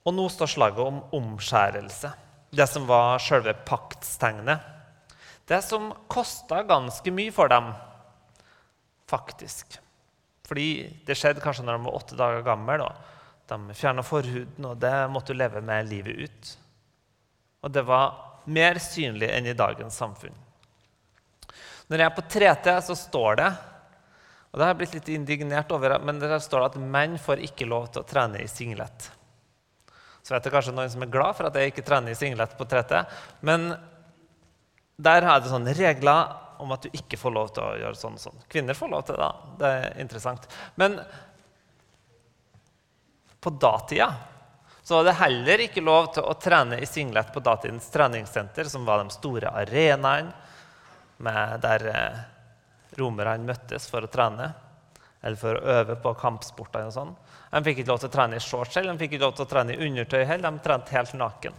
Og 0.02 0.16
nå 0.18 0.26
står 0.34 0.50
slaget 0.50 0.82
om 0.82 1.00
omskjærelse, 1.14 2.12
det 2.52 2.68
som 2.68 2.88
var 2.90 3.22
selve 3.22 3.54
paktstegnet. 3.68 4.60
Det 5.48 5.62
som 5.64 5.92
kosta 6.12 6.62
ganske 6.68 7.12
mye 7.14 7.32
for 7.36 7.52
dem, 7.52 7.70
faktisk. 9.10 9.78
Fordi 10.48 10.68
det 11.08 11.16
skjedde 11.20 11.44
kanskje 11.44 11.64
når 11.68 11.78
de 11.78 11.86
var 11.86 11.98
åtte 12.00 12.18
dager 12.20 12.44
gamle. 12.46 12.90
De 13.48 13.78
fjerna 13.78 14.04
forhuden, 14.04 14.68
og 14.68 14.80
det 14.82 14.94
måtte 15.12 15.36
du 15.36 15.40
leve 15.40 15.64
med 15.64 15.90
livet 15.92 16.28
ut. 16.28 16.52
Og 17.62 17.72
det 17.72 17.84
var 17.88 18.16
mer 18.52 18.80
synlig 18.82 19.30
enn 19.32 19.48
i 19.48 19.58
dagens 19.58 20.00
samfunn. 20.02 20.36
Når 21.92 22.00
jeg 22.00 22.08
er 22.08 22.16
på 22.16 22.30
3T, 22.32 22.74
så 22.88 22.96
står 22.96 23.42
det 23.42 23.52
og 24.52 24.60
det 24.60 24.66
har 24.66 24.74
jeg 24.74 24.80
blitt 24.82 24.96
litt 24.98 25.10
indignert 25.14 25.72
over, 25.72 25.94
men 26.04 26.18
det 26.20 26.28
står 26.44 26.66
at 26.66 26.74
menn 26.76 27.16
får 27.20 27.40
ikke 27.48 27.68
lov 27.72 27.88
til 27.88 28.04
å 28.04 28.08
trene 28.08 28.42
i 28.44 28.50
singlet. 28.52 29.06
Så 30.22 30.36
vet 30.36 30.44
jeg 30.46 30.54
kanskje 30.54 30.74
noen 30.76 30.92
som 30.92 31.06
er 31.06 31.14
glad 31.14 31.38
for 31.38 31.48
at 31.48 31.56
jeg 31.56 31.72
ikke 31.72 31.86
trener 31.88 32.12
i 32.12 32.20
singlet 32.20 32.58
på 32.60 32.68
3T. 32.68 33.00
Men 33.48 33.72
der 35.02 35.24
er 35.24 35.40
det 35.40 35.54
sånne 35.54 35.76
regler 35.78 36.36
om 36.62 36.76
at 36.76 36.84
du 36.84 36.92
ikke 37.00 37.18
får 37.18 37.34
lov 37.34 37.54
til 37.56 37.64
å 37.64 37.80
gjøre 37.80 37.98
sånn 37.98 38.20
og 38.20 38.24
sånn. 38.26 38.44
Kvinner 38.52 38.78
får 38.78 38.92
lov 38.92 39.08
til 39.08 39.16
det. 39.16 39.24
da. 39.24 39.56
Det 39.64 39.72
er 39.80 40.04
interessant. 40.04 40.52
Men 40.76 41.00
på 43.42 43.56
datida 43.56 44.12
så 44.84 45.00
var 45.00 45.08
det 45.08 45.20
heller 45.24 45.64
ikke 45.64 45.82
lov 45.86 46.12
til 46.18 46.28
å 46.28 46.36
trene 46.36 46.78
i 46.84 46.90
singlet 46.90 47.32
på 47.34 47.42
datidens 47.46 47.88
treningssenter, 47.94 48.68
som 48.68 48.84
var 48.86 49.00
de 49.00 49.16
store 49.16 49.56
arenaene 49.64 50.51
der 51.24 51.88
eh, 51.92 52.22
romerne 53.00 53.46
møttes 53.46 53.88
for 53.90 54.06
å 54.06 54.12
trene 54.12 54.52
eller 55.22 55.38
for 55.38 55.58
å 55.58 55.76
øve 55.80 55.96
på 56.02 56.14
kampsporter. 56.18 56.88
og 56.88 56.94
sånn. 56.94 57.12
De 57.52 57.62
fikk 57.66 57.82
ikke 57.82 57.92
lov 57.92 58.00
til 58.02 58.10
å 58.10 58.16
trene 58.16 58.38
i 58.38 58.42
shorts 58.42 58.78
eller 58.78 58.94
de 58.94 59.04
fikk 59.04 59.14
ikke 59.16 59.26
lov 59.26 59.36
til 59.38 59.46
å 59.46 59.52
trene 59.52 59.76
i 59.76 59.88
undertøy. 59.88 60.24
heller. 60.26 60.52
De 60.52 60.64
trente 60.66 60.96
helt 60.96 61.14
naken. 61.14 61.54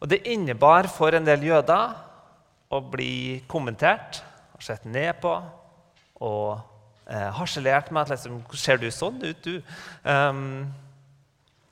Og 0.00 0.08
det 0.08 0.26
innebar 0.26 0.88
for 0.90 1.14
en 1.14 1.24
del 1.24 1.46
jøder 1.46 1.94
å 2.70 2.80
bli 2.80 3.42
kommentert 3.46 4.22
og 4.54 4.62
sett 4.62 4.84
ned 4.84 5.20
på 5.22 5.32
og 6.26 6.58
eh, 7.06 7.30
harselert 7.38 7.92
med 7.94 8.02
at 8.02 8.16
liksom, 8.16 8.42
Ser 8.54 8.78
du 8.82 8.90
sånn 8.90 9.22
ut, 9.22 9.44
du? 9.44 9.62
Um, 10.02 10.66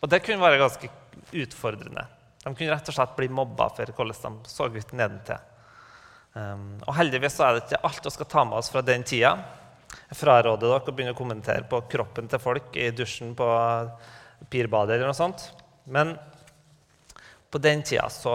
og 0.00 0.10
det 0.10 0.22
kunne 0.22 0.42
være 0.42 0.60
ganske 0.62 0.90
utfordrende. 1.34 2.06
De 2.44 2.52
kunne 2.54 2.70
rett 2.70 2.88
og 2.90 2.94
slett 2.94 3.16
bli 3.18 3.28
mobba 3.34 3.68
for 3.74 3.90
hvordan 3.98 4.38
de 4.44 4.50
så 4.50 4.68
ut 4.70 4.92
nedentil. 4.94 5.42
Um, 6.36 6.74
og 6.84 6.92
heldigvis 6.98 7.38
er 7.40 7.54
det 7.56 7.62
ikke 7.64 7.80
alt 7.88 8.04
vi 8.04 8.12
skal 8.12 8.28
ta 8.28 8.42
med 8.44 8.58
oss 8.60 8.68
fra 8.72 8.82
den 8.84 9.04
tida. 9.08 9.32
Jeg 10.10 10.18
fraråder 10.20 10.66
dere 10.66 10.82
å 10.82 10.92
begynne 10.92 11.14
å 11.14 11.18
kommentere 11.18 11.64
på 11.70 11.80
kroppen 11.88 12.28
til 12.28 12.42
folk 12.42 12.76
i 12.76 12.90
dusjen 12.92 13.32
på 13.38 13.46
pirbadet 14.52 14.98
eller 14.98 15.08
noe 15.08 15.16
sånt. 15.16 15.46
Men 15.88 16.12
på 17.50 17.60
den 17.62 17.80
tida 17.86 18.08
så 18.12 18.34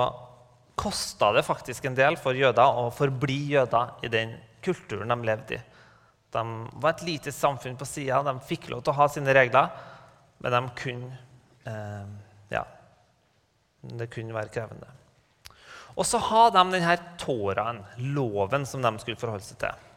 kosta 0.82 1.30
det 1.36 1.46
faktisk 1.46 1.86
en 1.86 1.98
del 1.98 2.18
for 2.18 2.38
jøder 2.38 2.80
å 2.82 2.88
forbli 2.96 3.38
jøder 3.54 4.08
i 4.08 4.10
den 4.10 4.34
kulturen 4.66 5.14
de 5.14 5.28
levde 5.28 5.60
i. 5.60 5.62
De 6.32 6.44
var 6.82 6.96
et 6.96 7.06
lite 7.06 7.34
samfunn 7.36 7.78
på 7.78 7.86
sida. 7.86 8.22
De 8.26 8.34
fikk 8.48 8.70
lov 8.72 8.82
til 8.82 8.94
å 8.94 8.98
ha 9.02 9.08
sine 9.12 9.36
regler, 9.36 9.70
men 10.42 10.58
de 10.58 10.62
kunne 10.82 11.12
eh, 11.70 12.18
Ja. 12.56 12.66
Det 13.82 14.12
kunne 14.14 14.36
være 14.36 14.54
krevende. 14.54 14.88
Og 15.96 16.06
så 16.08 16.20
har 16.24 16.52
de 16.54 16.64
denne 16.72 16.98
tåraen, 17.20 17.82
loven, 18.16 18.66
som 18.66 18.84
de 18.84 18.92
skulle 19.02 19.20
forholde 19.20 19.46
seg 19.46 19.60
til. 19.62 19.88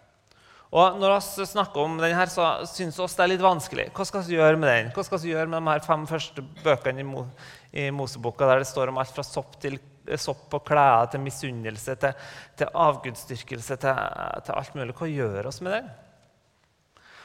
Og 0.75 0.97
når 0.99 1.13
vi 1.21 1.45
snakker 1.47 1.85
om 1.85 2.01
denne, 2.03 2.25
så 2.27 2.49
syns 2.67 2.97
vi 2.99 3.07
det 3.07 3.23
er 3.23 3.31
litt 3.31 3.45
vanskelig. 3.45 3.85
Hva 3.95 4.07
skal 4.09 4.25
vi 4.27 4.35
gjøre 4.35 4.59
med 4.59 4.71
den? 4.73 4.89
Hva 4.97 5.05
skal 5.07 5.21
vi 5.23 5.31
gjøre 5.31 5.47
med 5.53 5.61
de 5.61 5.71
her 5.71 5.85
fem 5.87 6.07
første 6.11 6.43
bøkene 6.65 7.05
i, 7.05 7.07
Mo 7.07 7.23
i 7.71 7.85
Moseboka, 7.95 8.49
der 8.51 8.65
det 8.65 8.71
står 8.71 8.91
om 8.91 8.99
alt 8.99 9.15
fra 9.15 9.23
sopp, 9.27 9.55
til, 9.63 9.79
sopp 10.19 10.57
og 10.59 10.65
klær 10.67 11.13
til 11.13 11.23
misunnelse, 11.23 11.95
til, 12.03 12.27
til 12.59 12.75
avgudsdyrkelse, 12.87 13.79
til, 13.85 14.03
til, 14.49 14.57
alt 14.57 14.75
mulig? 14.75 14.97
Hva 14.99 15.11
gjør 15.13 15.51
oss 15.53 15.63
med 15.63 15.77
den? 15.77 15.95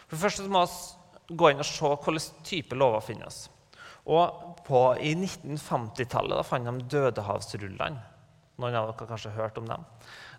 For 0.06 0.14
det 0.18 0.24
første 0.28 0.46
må 0.54 0.64
vi 0.68 1.36
gå 1.42 1.50
inn 1.50 1.66
og 1.66 1.70
se 1.72 1.90
hvilken 1.90 2.46
type 2.46 2.78
lover 2.78 3.02
finnes. 3.06 3.48
Og 4.10 4.62
på, 4.66 4.86
I 5.02 5.16
1950-tallet 5.18 6.46
fant 6.46 6.70
de 6.70 6.88
Dødehavsrullene. 6.94 8.19
Noen 8.60 8.76
av 8.76 8.90
dere 8.90 8.98
har 9.00 9.08
kanskje 9.08 9.36
hørt 9.38 9.58
om 9.62 9.68
dem. 9.70 9.84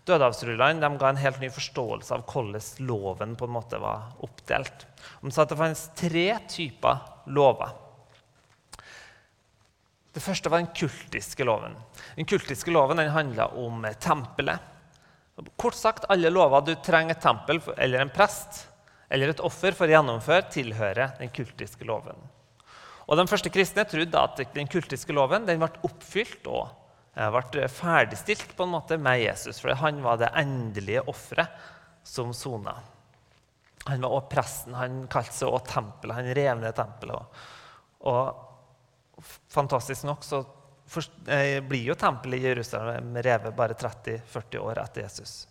Dødehavsrullene 0.05 0.89
ga 1.01 1.09
en 1.09 1.21
helt 1.21 1.39
ny 1.41 1.49
forståelse 1.53 2.13
av 2.13 2.25
hvordan 2.29 2.87
loven 2.87 3.35
på 3.37 3.47
en 3.47 3.53
måte 3.53 3.79
var 3.81 4.11
oppdelt. 4.25 4.85
De 5.21 5.31
sa 5.33 5.45
at 5.45 5.53
det 5.53 5.59
fantes 5.59 5.87
tre 5.97 6.27
typer 6.49 7.01
lover. 7.33 7.73
Det 10.11 10.21
første 10.21 10.51
var 10.51 10.59
den 10.59 10.73
kultiske 10.75 11.45
loven. 11.47 11.77
Den 12.17 12.27
kultiske 12.27 12.73
loven 12.73 12.99
den 12.99 13.13
handla 13.13 13.47
om 13.57 13.85
tempelet. 14.01 14.67
Kort 15.57 15.77
sagt, 15.77 16.05
alle 16.11 16.29
lover 16.29 16.65
du 16.65 16.75
trenger 16.83 17.15
et 17.15 17.23
tempel 17.23 17.61
eller 17.77 18.03
en 18.03 18.11
prest 18.13 18.67
eller 19.11 19.31
et 19.31 19.41
offer 19.43 19.73
for 19.75 19.89
å 19.89 19.95
gjennomføre, 19.95 20.49
tilhører 20.53 21.17
den 21.19 21.31
kultiske 21.33 21.87
loven. 21.87 22.19
Og 23.07 23.17
De 23.17 23.25
første 23.27 23.51
kristne 23.51 23.83
trodde 23.89 24.19
at 24.19 24.39
den 24.55 24.69
kultiske 24.71 25.15
loven 25.15 25.47
den 25.47 25.59
ble 25.59 25.71
oppfylt 25.87 26.45
og 26.47 26.69
ble 27.13 27.67
ferdigstilt 27.67 28.55
på 28.55 28.63
en 28.63 28.73
måte 28.77 28.97
med 28.97 29.21
Jesus, 29.21 29.59
for 29.59 29.75
han 29.75 29.99
var 30.03 30.21
det 30.21 30.31
endelige 30.39 31.03
offeret 31.11 31.51
som 32.07 32.33
sona. 32.33 32.77
Han 33.85 34.01
var 34.01 34.15
også 34.15 34.31
presten, 34.31 34.77
han 34.77 35.03
kalte 35.11 35.35
seg 35.35 35.49
også 35.49 35.73
tempelet. 35.73 36.15
Han 36.15 36.33
rev 36.37 36.59
ned 36.61 36.75
tempelet. 36.77 37.43
Og 38.07 39.23
fantastisk 39.51 40.05
nok 40.07 40.25
så 40.25 40.43
eh, 41.27 41.59
blir 41.65 41.89
jo 41.89 41.97
tempelet 41.99 42.39
i 42.39 42.51
Jerusalem 42.51 43.15
revet 43.17 43.57
bare 43.57 43.77
30-40 43.77 44.61
år 44.61 44.83
etter 44.85 45.07
Jesus 45.07 45.41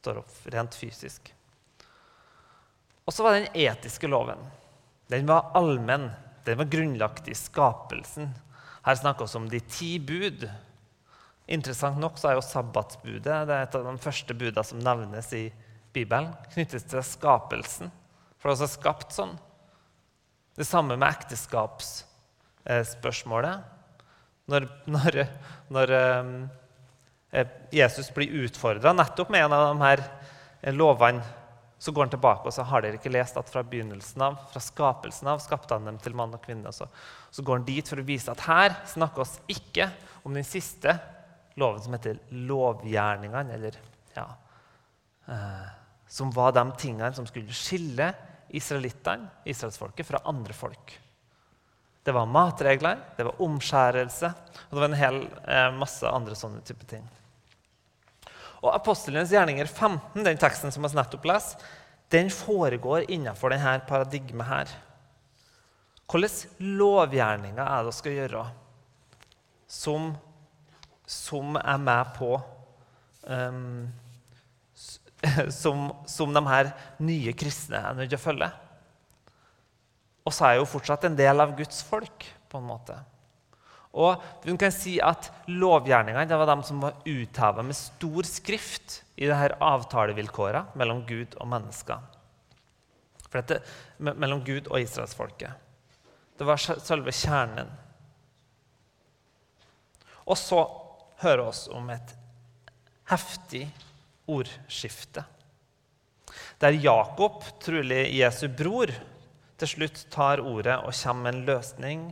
står 0.00 0.22
opp 0.22 0.48
rent 0.52 0.74
fysisk. 0.74 1.28
Og 3.04 3.14
så 3.14 3.24
var 3.26 3.36
den 3.36 3.50
etiske 3.58 4.08
loven. 4.08 4.40
Den 5.10 5.26
var 5.28 5.50
allmenn. 5.58 6.08
Den 6.46 6.60
var 6.60 6.70
grunnlagt 6.72 7.28
i 7.28 7.36
skapelsen. 7.36 8.30
Her 8.86 8.96
snakker 8.96 9.28
vi 9.28 9.38
om 9.38 9.48
de 9.50 9.60
ti 9.60 9.98
bud 9.98 10.46
Interessant 11.50 11.98
nok 11.98 12.14
så 12.20 12.28
er 12.30 12.34
jo 12.38 12.44
sabbatsbudet 12.46 13.46
det 13.48 13.54
er 13.54 13.62
et 13.64 13.74
av 13.74 13.84
de 13.88 14.02
første 14.02 14.34
budene 14.38 14.64
som 14.66 14.78
nevnes 14.82 15.28
i 15.34 15.52
Bibelen, 15.90 16.30
knyttes 16.52 16.84
til 16.86 17.02
skapelsen. 17.02 17.90
For 18.38 18.46
det 18.46 18.52
er 18.52 18.56
også 18.60 18.76
skapt 18.76 19.12
sånn. 19.16 19.34
Det 20.54 20.66
samme 20.68 20.96
med 20.96 21.08
ekteskapsspørsmålet. 21.08 23.60
Når, 24.50 24.62
når, 24.90 25.12
når 25.74 25.86
eh, 25.96 27.46
Jesus 27.74 28.14
blir 28.14 28.36
utfordra 28.44 28.90
nettopp 28.94 29.30
med 29.34 29.44
en 29.44 29.56
av 29.56 29.62
de 29.68 29.74
her 29.82 29.98
lovene, 30.76 31.22
så 31.80 31.88
går 31.96 32.04
han 32.04 32.12
tilbake 32.12 32.44
og 32.44 32.52
så 32.52 32.62
har 32.68 32.80
dere 32.84 32.96
ikke 32.98 33.14
lest 33.14 33.38
at 33.40 33.48
fra 33.48 33.62
begynnelsen 33.64 34.20
av, 34.26 34.34
fra 34.52 34.60
skapelsen 34.60 35.28
av 35.32 35.38
skapte 35.40 35.74
han 35.74 35.86
dem 35.88 35.98
til 36.02 36.14
mann 36.18 36.34
og 36.36 36.42
kvinne. 36.44 36.72
Så, 36.76 36.84
så 37.32 37.42
går 37.42 37.54
han 37.56 37.68
dit 37.68 37.88
for 37.88 37.98
å 38.02 38.04
vise 38.04 38.30
at 38.30 38.40
her 38.44 38.70
snakker 38.90 39.20
oss 39.24 39.40
ikke 39.48 39.88
om 40.26 40.34
den 40.36 40.44
siste 40.44 40.98
loven 41.60 41.84
som 41.84 41.94
heter 41.96 42.18
lovgjerningene, 42.48 43.54
eller 43.54 43.78
ja, 44.16 44.26
eh, 45.28 45.68
Som 46.10 46.32
var 46.34 46.52
de 46.52 46.64
tingene 46.74 47.12
som 47.14 47.26
skulle 47.28 47.54
skille 47.54 48.08
israelittene, 48.50 49.28
israelsfolket, 49.46 50.06
fra 50.06 50.20
andre 50.26 50.56
folk. 50.56 50.96
Det 52.02 52.12
var 52.16 52.26
matregler, 52.26 52.98
det 53.16 53.28
var 53.28 53.42
omskjærelse, 53.44 54.32
og 54.66 54.74
det 54.74 54.80
var 54.80 54.88
en 54.88 54.98
hel 54.98 55.20
eh, 55.44 55.68
masse 55.76 56.08
andre 56.08 56.34
sånne 56.34 56.64
type 56.66 56.88
ting. 56.90 57.04
Og 58.60 58.72
apostelens 58.74 59.30
gjerninger 59.32 59.68
15, 59.68 60.24
den 60.24 60.40
teksten 60.40 60.72
som 60.74 60.84
vi 60.84 60.90
nettopp 60.96 61.28
leste, 61.30 61.62
den 62.10 62.30
foregår 62.34 63.06
innenfor 63.12 63.54
denne 63.54 63.76
paradigmet 63.86 64.48
her. 64.48 64.72
Hvilke 66.10 66.66
lovgjerninger 66.80 67.62
er 67.62 67.84
det 67.84 67.92
vi 67.92 67.98
skal 68.00 68.16
gjøre 68.16 68.42
som 69.70 70.10
som 71.10 71.58
er 71.58 71.80
med 71.82 72.12
på 72.16 72.34
um, 73.26 73.88
som, 75.62 75.90
som, 76.06 76.34
de 76.34 76.42
her 76.46 76.72
nye 77.02 77.32
kristne 77.36 77.80
er 77.82 77.96
nødt 77.96 78.12
til 78.12 78.20
å 78.20 78.22
følge. 78.22 78.50
Og 80.24 80.34
så 80.34 80.46
er 80.46 80.54
jeg 80.54 80.62
jo 80.62 80.72
fortsatt 80.74 81.08
en 81.08 81.18
del 81.18 81.42
av 81.42 81.56
Guds 81.58 81.82
folk. 81.86 82.28
på 82.50 82.58
en 82.58 82.66
måte. 82.66 82.96
Og 83.94 84.22
hun 84.42 84.56
kan 84.58 84.72
si 84.74 84.96
at 85.02 85.28
Lovgjerningene 85.46 86.38
var 86.38 86.48
de 86.50 86.66
som 86.66 86.80
var 86.82 86.96
utheva 87.06 87.62
med 87.62 87.78
stor 87.78 88.26
skrift 88.26 89.04
i 89.14 89.28
det 89.28 89.36
her 89.38 89.54
avtalevilkåret 89.62 90.74
mellom 90.78 91.04
Gud 91.06 91.36
og 91.38 91.46
mennesker. 91.50 92.02
For 93.28 93.38
dette, 93.38 93.60
mellom 94.02 94.42
Gud 94.42 94.66
og 94.66 94.82
israelsfolket. 94.82 95.54
Det 96.38 96.46
var 96.48 96.58
selve 96.58 97.14
kjernen. 97.14 97.70
Og 100.26 100.38
så 100.38 100.62
høre 101.22 101.48
oss 101.50 101.66
om 101.72 101.90
et 101.92 102.14
heftig 103.10 103.66
ordskifte. 104.30 105.24
Der 106.60 106.76
Jakob, 106.76 107.42
trolig 107.62 108.04
Jesu 108.14 108.46
bror, 108.52 108.92
til 109.60 109.68
slutt 109.68 110.06
tar 110.12 110.40
ordet 110.44 110.78
og 110.78 110.94
kommer 110.96 111.26
med 111.26 111.34
en 111.34 111.46
løsning. 111.48 112.06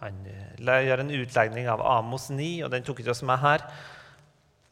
Han 0.00 0.22
gjør 0.60 1.02
en 1.02 1.12
utlegning 1.16 1.68
av 1.68 1.82
Amos 1.84 2.30
9, 2.30 2.64
og 2.64 2.72
den 2.72 2.84
tok 2.84 3.00
ikke 3.00 3.12
oss 3.12 3.24
med 3.26 3.40
her. 3.42 3.64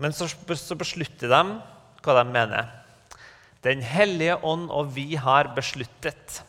Men 0.01 0.13
så, 0.13 0.29
så 0.29 0.77
beslutter 0.79 1.31
de 1.31 1.43
hva 2.05 2.17
de 2.19 2.25
mener. 2.29 2.69
Den 3.65 3.81
hellige 3.85 4.37
ånd 4.45 4.69
og 4.73 4.93
vi 4.97 5.15
har 5.17 5.55
besluttet. 5.57 6.43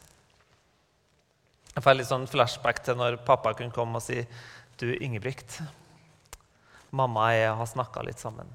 Jeg 1.75 1.83
får 1.83 1.97
litt 1.97 2.09
sånn 2.11 2.27
flashback 2.27 2.81
til 2.83 2.99
når 2.99 3.21
pappa 3.27 3.55
kunne 3.55 3.75
komme 3.75 3.99
og 3.99 4.03
si 4.03 4.21
Du, 4.75 4.89
Ingebrigt, 4.91 5.61
mamma 6.91 7.29
og 7.31 7.39
jeg 7.39 7.57
har 7.59 7.71
snakka 7.71 8.03
litt 8.05 8.21
sammen. 8.21 8.49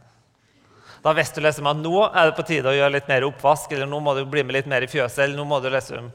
Da 1.01 1.15
visste 1.17 1.41
du 1.41 1.47
liksom 1.47 1.69
at 1.71 1.79
nå 1.81 1.95
er 2.09 2.29
det 2.29 2.37
på 2.37 2.45
tide 2.49 2.69
å 2.69 2.77
gjøre 2.77 2.95
litt 2.99 3.09
mer 3.09 3.25
oppvask, 3.25 3.73
eller 3.73 3.89
nå 3.89 4.01
må 4.05 4.15
du 4.17 4.25
bli 4.29 4.45
med 4.45 4.59
litt 4.59 4.69
mer 4.69 4.85
i 4.85 4.91
fjøset. 4.91 5.25
eller 5.25 5.41
nå 5.41 5.47
må 5.49 5.61
du 5.65 5.71
liksom... 5.73 6.11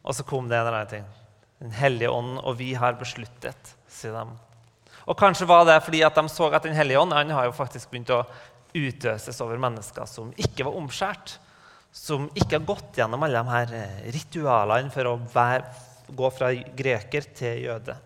Og 0.00 0.16
så 0.16 0.24
kom 0.24 0.46
det 0.48 0.56
en 0.56 0.62
eller 0.62 0.78
annen 0.78 0.92
ting. 0.94 1.08
Den 1.60 1.74
hellige 1.76 2.12
ånd 2.14 2.38
og 2.38 2.54
vi 2.56 2.70
har 2.78 2.96
besluttet, 2.96 3.74
sier 3.90 4.14
de. 4.16 4.38
Og 5.10 5.18
kanskje 5.18 5.48
var 5.48 5.66
det 5.68 5.80
fordi 5.84 6.04
at 6.06 6.16
de 6.16 6.24
så 6.30 6.48
at 6.54 6.64
Den 6.64 6.76
hellige 6.76 7.00
ånd 7.00 7.12
han 7.12 7.32
har 7.34 7.48
jo 7.48 7.56
faktisk 7.56 7.90
begynt 7.90 8.12
å 8.14 8.22
utøses 8.70 9.40
over 9.42 9.58
mennesker 9.58 10.06
som 10.06 10.30
ikke 10.38 10.68
var 10.68 10.78
omskjært. 10.78 11.34
Som 11.92 12.28
ikke 12.38 12.60
har 12.60 12.68
gått 12.68 13.00
gjennom 13.00 13.26
alle 13.26 13.42
de 13.42 13.50
her 13.50 14.12
ritualene 14.14 14.92
for 14.94 15.10
å 15.10 15.16
være, 15.32 15.66
gå 16.14 16.30
fra 16.30 16.52
greker 16.54 17.26
til 17.34 17.66
jøde. 17.66 17.96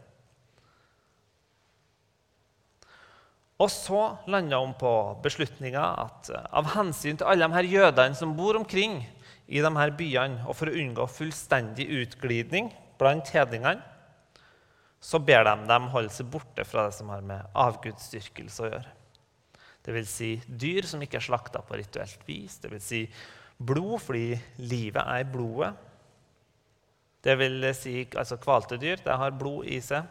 Og 3.64 3.70
så 3.72 4.00
landa 4.28 4.58
hun 4.60 4.74
på 4.76 4.92
beslutninga 5.24 5.84
at 6.02 6.30
eh, 6.34 6.48
av 6.52 6.74
hensyn 6.74 7.16
til 7.16 7.30
alle 7.30 7.46
de 7.46 7.56
her 7.56 7.70
jødene 7.70 8.18
som 8.18 8.34
bor 8.36 8.58
omkring 8.58 8.98
i 9.44 9.60
de 9.64 9.70
her 9.76 9.92
byene, 9.96 10.42
og 10.48 10.56
for 10.58 10.68
å 10.68 10.76
unngå 10.80 11.06
fullstendig 11.08 11.86
utglidning 12.02 12.70
blant 13.00 13.30
hedningene, 13.32 13.80
så 15.04 15.20
ber 15.20 15.44
de 15.44 15.68
dem 15.68 15.88
holde 15.92 16.12
seg 16.12 16.28
borte 16.32 16.64
fra 16.64 16.86
det 16.86 16.96
som 16.96 17.10
har 17.12 17.24
med 17.24 17.56
avgudsdyrkelse 17.60 18.64
å 18.64 18.70
gjøre. 18.70 18.92
Vil 19.92 20.06
si 20.08 20.30
dyr 20.48 20.86
som 20.88 21.02
ikke 21.04 21.18
er 21.20 21.26
slakta 21.26 21.60
på 21.60 21.76
rituelt 21.76 22.22
vis. 22.24 22.56
Vil 22.64 22.80
si 22.80 23.02
blod, 23.60 23.98
fordi 24.00 24.30
livet 24.64 25.02
er 25.02 25.20
i 25.20 25.28
blodet. 25.28 25.74
Det 27.24 27.36
vil 27.36 27.68
si 27.76 27.98
altså 28.16 28.40
kvalte 28.40 28.80
dyr. 28.80 29.02
Det 29.04 29.18
har 29.20 29.36
blod 29.36 29.68
i 29.68 29.76
seg. 29.84 30.08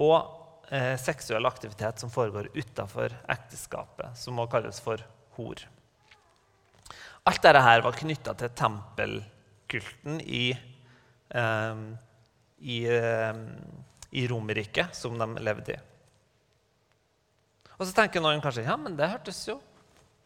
Og 0.00 0.41
eh, 0.72 0.96
seksuell 1.00 1.46
aktivitet 1.46 2.00
som 2.00 2.10
foregår 2.10 2.48
utafor 2.54 3.12
ekteskapet, 3.28 4.16
som 4.18 4.38
må 4.38 4.46
kalles 4.50 4.80
for 4.80 5.02
hor. 5.36 5.62
Alt 7.28 7.44
dette 7.44 7.62
var 7.84 7.98
knytta 7.98 8.34
til 8.34 8.54
tempelkulten 8.58 10.20
i, 10.24 10.50
eh, 11.30 11.82
i, 12.58 12.78
eh, 12.88 13.42
i 14.10 14.26
Romerriket, 14.28 14.96
som 14.96 15.18
de 15.18 15.28
levde 15.44 15.76
i. 15.76 15.80
Og 17.78 17.86
så 17.86 17.94
tenker 17.94 18.22
noen 18.22 18.42
kanskje 18.42 18.66
ja, 18.66 18.76
men 18.76 18.96
det 18.96 19.10
hørtes 19.10 19.46
jo 19.48 19.60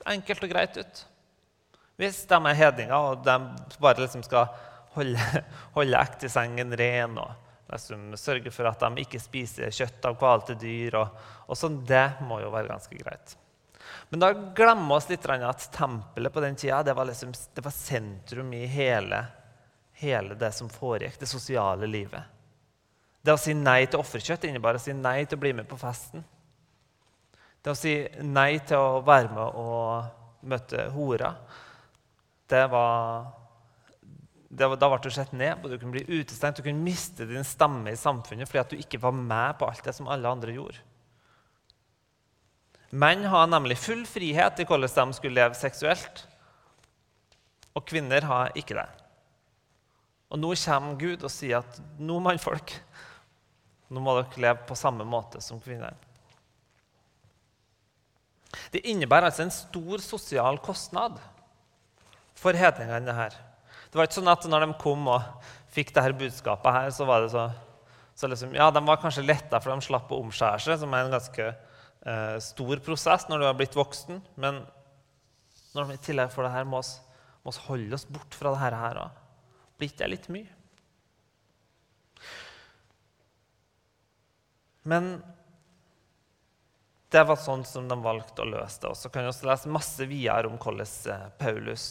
enkelt 0.07 0.43
og 0.45 0.51
greit 0.51 0.77
ut. 0.77 1.05
Hvis 1.97 2.27
de 2.29 2.37
er 2.37 2.59
hedninger 2.59 2.93
og 2.97 3.23
de 3.25 3.37
bare 3.81 4.03
liksom 4.03 4.23
skal 4.27 4.51
holde, 4.97 5.43
holde 5.77 6.01
ektesengen 6.01 6.75
ren 6.77 7.17
og 7.19 7.46
liksom 7.73 8.13
sørger 8.19 8.55
for 8.55 8.69
at 8.71 8.85
de 8.85 9.03
ikke 9.03 9.21
spiser 9.21 9.75
kjøtt 9.75 10.07
av 10.07 10.17
kvalte 10.21 10.55
dyr, 10.61 10.99
og, 11.01 11.27
og 11.47 11.59
sånn, 11.59 11.81
det 11.87 12.23
må 12.27 12.41
jo 12.43 12.53
være 12.55 12.71
ganske 12.71 12.99
greit. 13.01 13.37
Men 14.11 14.23
da 14.23 14.31
glemmer 14.33 14.87
vi 14.87 14.99
oss 14.99 15.09
litt 15.11 15.27
at 15.27 15.67
tempelet 15.75 16.33
på 16.33 16.43
den 16.43 16.57
tida 16.59 16.83
det 16.87 16.95
var, 16.95 17.09
liksom, 17.09 17.33
det 17.55 17.65
var 17.65 17.75
sentrum 17.75 18.53
i 18.55 18.65
hele, 18.71 19.25
hele 19.99 20.35
det 20.39 20.53
som 20.55 20.71
foregikk, 20.71 21.19
det 21.21 21.31
sosiale 21.31 21.87
livet. 21.91 22.23
Det 23.23 23.35
å 23.35 23.41
si 23.41 23.55
nei 23.59 23.87
til 23.87 23.99
offerkjøtt 23.99 24.47
innebar 24.47 24.79
å 24.79 24.83
si 24.83 24.95
nei 24.95 25.25
til 25.25 25.39
å 25.39 25.43
bli 25.43 25.53
med 25.59 25.67
på 25.67 25.79
festen. 25.81 26.23
Det 27.63 27.73
å 27.73 27.79
si 27.79 27.97
nei 28.23 28.61
til 28.63 28.79
å 28.79 29.01
være 29.07 29.33
med 29.35 29.59
og 29.59 30.47
møte 30.47 30.85
hora, 30.95 31.33
det 32.47 32.63
var 32.71 33.27
Da 34.47 34.69
ble 34.71 34.99
du 35.03 35.09
sett 35.11 35.33
ned 35.35 35.59
på, 35.59 35.69
du 35.69 35.79
kunne 35.79 35.97
bli 35.97 36.21
utestengt, 36.21 36.61
du 36.61 36.67
kunne 36.67 36.85
miste 36.85 37.27
din 37.27 37.45
stemme 37.47 37.91
i 37.91 37.99
samfunnet 37.99 38.47
fordi 38.47 38.63
at 38.63 38.75
du 38.75 38.79
ikke 38.79 39.01
var 39.03 39.17
med 39.17 39.57
på 39.59 39.67
alt 39.67 39.83
det 39.85 39.95
som 39.97 40.11
alle 40.13 40.31
andre 40.31 40.55
gjorde. 40.55 40.83
Menn 42.95 43.27
har 43.27 43.49
nemlig 43.51 43.79
full 43.83 44.05
frihet 44.07 44.63
i 44.63 44.67
hvordan 44.69 45.11
de 45.11 45.17
skulle 45.19 45.41
leve 45.41 45.59
seksuelt, 45.59 46.23
og 47.77 47.85
kvinner 47.85 48.25
har 48.25 48.55
ikke 48.57 48.79
det. 48.79 48.87
Og 50.31 50.39
nå 50.41 50.55
kommer 50.63 50.99
Gud 51.01 51.25
og 51.27 51.31
sier 51.31 51.61
at 51.61 51.81
nå, 51.99 52.19
mannfolk, 52.23 52.73
nå 53.91 54.03
må 54.03 54.15
dere 54.17 54.43
leve 54.43 54.67
på 54.69 54.79
samme 54.79 55.05
måte 55.07 55.43
som 55.45 55.61
kvinner. 55.63 55.95
Det 58.73 58.85
innebærer 58.89 59.29
altså 59.29 59.45
en 59.45 59.55
stor 59.55 60.03
sosial 60.03 60.59
kostnad 60.63 61.19
for 62.35 62.57
hedningene. 62.57 63.13
her. 63.13 63.35
Det 63.91 63.99
var 63.99 64.09
ikke 64.09 64.19
sånn 64.19 64.33
at 64.33 64.47
når 64.51 64.67
de 64.67 64.79
kom 64.81 65.07
og 65.13 65.47
fikk 65.73 65.93
dette 65.95 66.17
budskapet, 66.19 66.73
her, 66.73 66.91
så 66.95 67.07
var 67.09 67.25
det 67.25 67.33
så, 67.35 67.47
så 68.17 68.31
liksom, 68.31 68.55
ja, 68.57 68.71
De 68.75 68.83
var 68.87 69.01
kanskje 69.03 69.27
letta 69.27 69.61
for 69.63 69.75
de 69.75 69.87
slapp 69.87 70.13
å 70.13 70.21
omskjære 70.25 70.63
seg, 70.65 70.81
som 70.83 70.95
er 70.97 71.07
en 71.07 71.15
ganske 71.17 71.47
eh, 71.51 72.39
stor 72.43 72.83
prosess 72.87 73.29
når 73.31 73.43
du 73.43 73.49
har 73.49 73.59
blitt 73.59 73.77
voksen. 73.79 74.23
Men 74.41 74.65
når 75.77 75.93
de 75.93 75.99
i 75.99 76.05
tillegg 76.09 76.33
får 76.35 76.49
det 76.49 76.55
her, 76.57 76.69
må 76.69 76.83
vi 76.83 77.57
holde 77.69 77.95
oss 77.95 78.09
bort 78.11 78.35
fra 78.35 78.55
det 78.55 78.81
her 78.81 79.01
òg. 79.05 79.23
Blir 79.77 79.93
ikke 79.93 80.03
det 80.03 80.13
litt 80.15 80.29
mye? 80.33 80.53
Men 84.87 85.17
det 87.11 87.23
var 87.27 87.39
sånn 87.41 87.65
som 87.67 87.87
de 87.91 87.97
valgte 88.03 88.43
å 88.43 88.49
løse 88.49 88.83
det. 88.83 88.91
Og 88.91 88.99
så 88.99 89.11
kan 89.11 89.25
vi 89.25 89.31
også 89.31 89.49
lese 89.49 89.73
masse 89.73 90.07
videre 90.09 90.51
om 90.51 90.59
hvordan 90.61 90.87
eh, 91.13 91.27
Paulus 91.41 91.87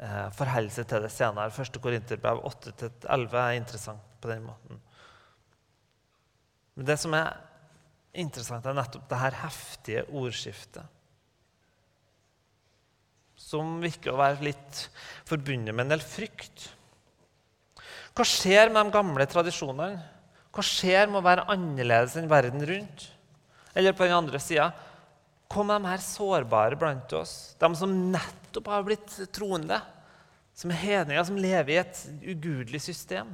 eh, 0.00 0.28
forholder 0.36 0.74
seg 0.74 0.88
til 0.90 1.04
det 1.04 1.12
senere. 1.14 1.54
Første 1.54 1.82
Korinterbrev 1.82 2.42
8-11 2.48 3.36
er 3.42 3.58
interessant 3.58 4.16
på 4.20 4.30
den 4.32 4.46
måten. 4.46 4.80
Men 6.76 6.88
det 6.88 6.96
som 7.02 7.14
er 7.16 7.34
interessant, 8.16 8.66
er 8.66 8.76
nettopp 8.76 9.06
det 9.10 9.20
her 9.20 9.38
heftige 9.42 10.06
ordskiftet. 10.16 10.86
Som 13.40 13.78
virker 13.82 14.14
å 14.14 14.20
være 14.20 14.50
litt 14.50 14.84
forbundet 15.28 15.74
med 15.74 15.86
en 15.86 15.96
del 15.96 16.04
frykt. 16.04 16.68
Hva 18.16 18.26
skjer 18.26 18.70
med 18.72 18.88
de 18.88 18.94
gamle 18.94 19.26
tradisjonene? 19.30 20.00
Hva 20.50 20.64
skjer 20.66 21.08
med 21.08 21.20
å 21.20 21.26
være 21.26 21.46
annerledes 21.52 22.16
enn 22.18 22.30
verden 22.30 22.64
rundt? 22.66 23.06
Eller 23.74 23.94
på 23.94 24.02
den 24.02 24.16
andre 24.16 24.40
sida 24.42 24.72
Hva 25.50 25.62
med 25.62 25.84
de 25.84 25.90
her 25.92 26.02
sårbare 26.02 26.78
blant 26.78 27.12
oss? 27.14 27.54
De 27.58 27.70
som 27.78 27.92
nettopp 28.10 28.39
har 28.66 28.86
blitt 28.86 29.16
troende? 29.34 29.80
Som 30.56 30.72
er 30.72 30.82
hedninger, 30.82 31.24
som 31.24 31.38
lever 31.40 31.72
i 31.72 31.80
et 31.80 32.02
ugudelig 32.34 32.82
system? 32.84 33.30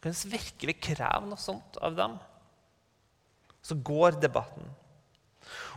Kan 0.00 0.16
vi 0.16 0.34
virkelig 0.34 0.78
kreve 0.82 1.28
noe 1.28 1.40
sånt 1.40 1.78
av 1.80 1.96
dem? 1.96 2.16
Så 3.62 3.76
går 3.76 4.18
debatten. 4.20 4.66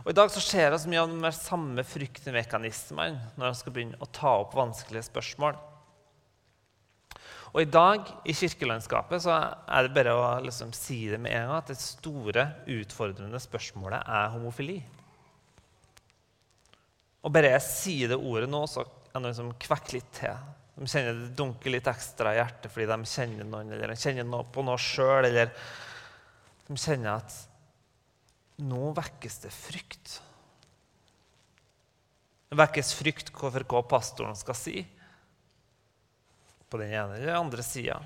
Og 0.04 0.10
I 0.12 0.16
dag 0.16 0.32
så 0.32 0.40
ser 0.42 0.72
vi 0.72 0.80
så 0.80 0.90
mye 0.90 1.04
av 1.04 1.12
de 1.12 1.30
samme 1.36 1.84
fryktmekanismene 1.86 3.36
når 3.38 3.46
de 3.46 3.60
skal 3.60 3.74
begynne 3.74 4.00
å 4.00 4.10
ta 4.12 4.34
opp 4.42 4.56
vanskelige 4.56 5.06
spørsmål. 5.08 5.56
Og 7.54 7.62
I 7.62 7.70
dag 7.70 8.08
i 8.26 8.34
kirkelandskapet 8.34 9.22
så 9.22 9.36
er 9.38 9.86
det 9.86 9.94
bare 9.94 10.14
å 10.18 10.26
liksom 10.42 10.72
si 10.74 11.04
det 11.06 11.20
med 11.22 11.36
en 11.36 11.46
gang 11.46 11.60
at 11.60 11.70
det 11.70 11.78
store, 11.78 12.48
utfordrende 12.66 13.38
spørsmålet 13.40 14.02
er 14.02 14.32
homofili. 14.34 14.80
Og 17.24 17.32
bare 17.32 17.54
jeg 17.54 17.64
sier 17.64 18.12
det 18.12 18.20
ordet 18.20 18.50
nå, 18.52 18.60
så 18.68 18.84
er 18.84 19.16
det 19.16 19.22
noen 19.24 19.36
som 19.36 19.54
kvekker 19.60 19.96
litt 19.96 20.10
til. 20.18 20.36
De 20.74 20.88
kjenner 20.90 21.16
det 21.16 21.32
dunker 21.38 21.72
litt 21.72 21.88
ekstra 21.88 22.34
i 22.34 22.40
hjertet 22.40 22.72
fordi 22.72 22.88
de 22.90 23.08
kjenner 23.08 23.48
noen, 23.48 23.72
eller 23.72 23.92
de 23.92 23.98
kjenner 24.00 24.26
noe 24.28 24.44
på 24.52 24.64
noe 24.66 24.80
sjøl, 24.80 25.28
eller 25.28 25.52
de 26.66 26.76
kjenner 26.80 27.14
at 27.14 27.36
nå 28.64 28.90
vekkes 28.96 29.40
det 29.44 29.52
frykt. 29.54 30.18
Det 32.50 32.58
vekkes 32.60 32.92
frykt 32.98 33.32
for 33.34 33.66
hva 33.70 33.80
pastoren 33.88 34.36
skal 34.38 34.58
si 34.58 34.82
på 36.70 36.78
den 36.80 36.92
ene 36.92 37.16
eller 37.16 37.30
den 37.30 37.38
andre 37.38 37.64
sida. 37.66 38.00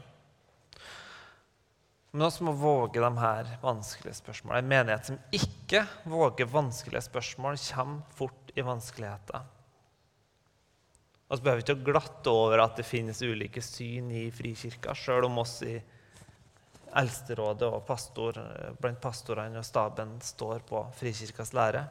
Men 2.11 2.31
vi 2.31 2.45
må 2.47 2.55
våge 2.57 3.03
de 3.03 3.11
her 3.21 3.51
vanskelige 3.61 4.17
spørsmålene. 4.17 4.63
En 4.63 4.71
menighet 4.71 5.11
som 5.11 5.19
ikke 5.35 5.85
våger 6.09 6.49
vanskelige 6.49 7.05
spørsmål, 7.05 7.61
kommer 7.69 8.17
fort 8.17 8.53
i 8.57 8.65
vanskeligheter. 8.65 9.45
så 11.29 11.43
behøver 11.43 11.61
vi 11.61 11.67
ikke 11.67 11.77
å 11.77 11.87
glatte 11.93 12.33
over 12.33 12.65
at 12.65 12.81
det 12.81 12.89
finnes 12.89 13.21
ulike 13.23 13.61
syn 13.63 14.11
i 14.11 14.31
Frikirka, 14.33 14.95
sjøl 14.97 15.29
om 15.29 15.39
oss 15.45 15.61
i 15.63 15.77
Eldsterådet 16.97 17.69
og 17.69 17.85
pastor, 17.85 18.39
blant 18.81 19.01
pastorene 19.01 19.61
og 19.61 19.67
staben 19.67 20.17
står 20.25 20.65
på 20.65 20.87
Frikirkas 20.97 21.53
lære. 21.53 21.85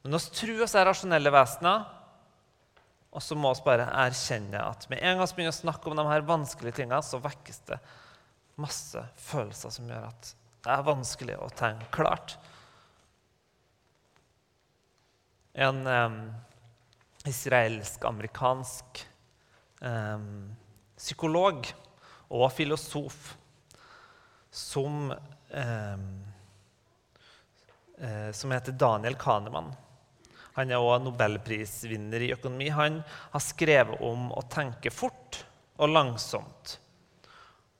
Men 0.00 0.16
oss 0.16 0.30
tror 0.32 0.62
oss 0.64 0.74
er 0.74 0.88
rasjonelle 0.88 1.32
vesener. 1.34 1.84
Og 3.10 3.22
så 3.24 3.34
må 3.34 3.50
vi 3.56 3.64
bare 3.66 3.88
erkjenne 4.04 4.60
at 4.62 4.86
med 4.90 5.00
en 5.02 5.18
gang 5.18 5.26
vi 5.26 5.40
begynner 5.40 5.54
å 5.54 5.58
snakke 5.58 5.90
om 5.90 5.98
de 5.98 6.06
her 6.06 6.26
vanskelige 6.28 6.78
tingene, 6.78 7.02
så 7.02 7.18
vekkes 7.22 7.64
det 7.70 7.80
masse 8.60 9.02
følelser 9.18 9.72
som 9.74 9.90
gjør 9.90 10.06
at 10.10 10.30
det 10.60 10.72
er 10.74 10.86
vanskelig 10.86 11.38
å 11.40 11.48
tenke 11.56 11.88
klart. 11.94 12.36
En 15.58 15.82
um, 15.88 16.18
israelsk-amerikansk 17.26 19.02
um, 19.82 20.52
psykolog 21.00 21.66
og 22.30 22.46
filosof 22.54 23.32
som, 24.54 25.10
um, 25.10 26.08
som 28.36 28.54
heter 28.54 28.78
Daniel 28.78 29.18
Kahneman 29.18 29.72
han 30.56 30.70
er 30.70 30.82
også 30.82 31.04
nobelprisvinner 31.06 32.24
i 32.26 32.32
økonomi. 32.34 32.68
Han 32.74 33.00
har 33.06 33.42
skrevet 33.44 34.02
om 34.04 34.30
å 34.34 34.42
tenke 34.50 34.92
fort 34.92 35.42
og 35.80 35.92
langsomt. 35.92 36.76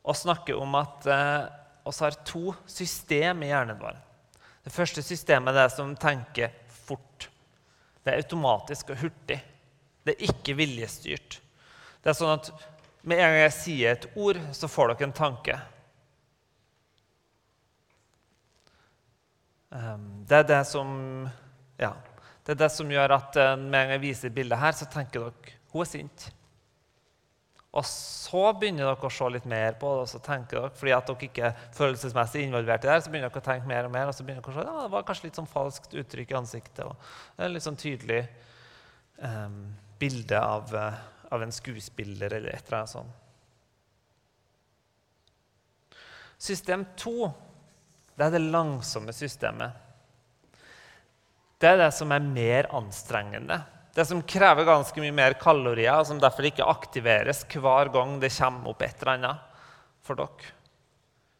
Og 0.06 0.16
snakker 0.16 0.59
om 0.61 0.76
at 0.78 1.09
eh, 1.11 1.50
vi 1.85 1.96
har 1.98 2.18
to 2.28 2.54
system 2.70 3.42
i 3.44 3.50
hjernen 3.50 3.80
vår. 3.80 3.98
Det 4.64 4.72
første 4.72 5.02
systemet 5.04 5.54
er 5.54 5.64
det 5.64 5.74
som 5.74 5.92
tenker 5.98 6.54
fort. 6.87 7.28
Det 8.04 8.12
er 8.12 8.22
automatisk 8.22 8.92
og 8.94 9.02
hurtig. 9.02 9.40
Det 10.04 10.14
er 10.14 10.30
ikke 10.30 10.56
viljestyrt. 10.56 11.40
Det 12.00 12.12
er 12.12 12.16
sånn 12.16 12.37
at 12.38 12.52
med 13.02 13.16
en 13.16 13.33
gang 13.33 13.42
jeg 13.42 13.56
sier 13.56 13.94
et 13.94 14.09
ord, 14.20 14.40
så 14.56 14.68
får 14.68 14.92
dere 14.92 15.09
en 15.09 15.16
tanke. 15.16 15.56
Ehm, 19.72 20.24
det 20.28 20.42
er 20.42 20.48
det 20.54 20.66
som 20.68 21.30
Ja. 21.78 21.94
Det 22.50 22.56
er 22.56 22.64
det 22.64 22.74
som 22.74 22.88
gjør 22.90 23.12
at 23.14 23.36
eh, 23.38 23.52
med 23.62 23.76
en 23.78 23.90
gang 23.92 24.00
viser 24.02 24.32
bildet 24.34 24.58
her, 24.58 24.72
så 24.74 24.88
tenker 24.90 25.22
dere 25.22 25.52
hun 25.70 25.84
er 25.84 25.86
sint. 25.86 26.24
Og 27.70 27.84
så 27.86 28.40
begynner 28.58 28.88
dere 28.88 29.06
å 29.06 29.10
se 29.14 29.28
litt 29.30 29.44
mer 29.46 29.76
på 29.78 29.92
det, 29.94 30.00
og 30.02 30.08
så 30.10 30.18
tenker 30.18 30.56
dere, 30.58 30.70
fordi 30.74 30.94
at 30.96 31.06
dere 31.06 31.28
ikke 31.28 31.44
er 31.46 31.60
følelsesmessig 31.76 32.42
involvert 32.42 32.82
i 32.82 32.88
det, 32.90 32.96
så 33.04 33.12
begynner 33.12 33.30
dere 33.30 33.42
å 33.44 33.46
tenke 33.46 33.70
mer 33.70 33.86
og 33.86 33.92
mer, 33.94 34.10
og 34.10 34.16
så 34.18 34.26
begynner 34.26 34.42
dere 34.42 34.50
å 34.50 34.56
se 34.56 34.64
ja, 34.66 34.80
det 34.82 34.94
var 34.96 35.04
kanskje 35.06 35.28
litt 35.28 35.38
sånn 35.38 35.46
falskt 35.52 35.94
uttrykk 36.02 36.32
i 36.32 36.38
ansiktet. 36.40 36.82
og 36.82 37.52
Litt 37.54 37.66
sånn 37.68 37.78
tydelig 37.78 38.24
um, 39.22 39.60
bilde 40.02 40.40
av, 40.42 40.74
uh, 40.74 40.98
av, 41.30 41.44
en 41.46 41.54
skuespiller 41.54 42.34
eller 42.40 42.56
et 42.56 42.66
eller 42.66 42.80
annet 42.80 42.94
sånt. 42.96 43.14
System 46.50 46.82
2 46.98 47.14
det 48.18 48.26
er 48.26 48.34
det 48.34 48.42
langsomme 48.50 49.14
systemet. 49.14 49.86
Det 51.61 51.68
er 51.68 51.77
det 51.77 51.90
som 51.92 52.12
er 52.14 52.25
mer 52.25 52.70
anstrengende. 52.73 53.59
Det 53.92 54.07
som 54.09 54.23
krever 54.23 54.64
ganske 54.64 55.03
mye 55.03 55.12
mer 55.12 55.35
kalorier, 55.37 55.99
og 55.99 56.07
som 56.09 56.20
derfor 56.23 56.46
ikke 56.49 56.64
aktiveres 56.64 57.42
hver 57.53 57.90
gang 57.92 58.16
det 58.23 58.33
kommer 58.33 58.73
opp 58.73 58.85
et 58.87 59.03
eller 59.03 59.18
annet 59.18 59.66
for 60.07 60.16
dere. 60.16 60.55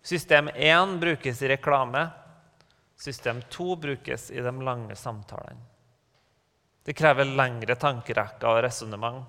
System 0.05 0.51
1 0.53 0.99
brukes 1.01 1.41
i 1.43 1.49
reklame. 1.55 2.05
System 3.01 3.41
2 3.49 3.77
brukes 3.81 4.31
i 4.31 4.45
de 4.45 4.53
lange 4.65 4.97
samtalene. 4.97 5.65
Det 6.85 6.97
krever 6.97 7.29
lengre 7.29 7.77
tankerekker 7.77 8.49
og 8.49 8.63
resonnement. 8.65 9.25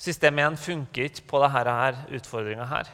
System 0.00 0.40
1 0.40 0.56
funker 0.60 1.08
ikke 1.08 1.26
på 1.28 1.40
denne 1.44 2.06
utfordringa 2.16 2.68
her. 2.68 2.92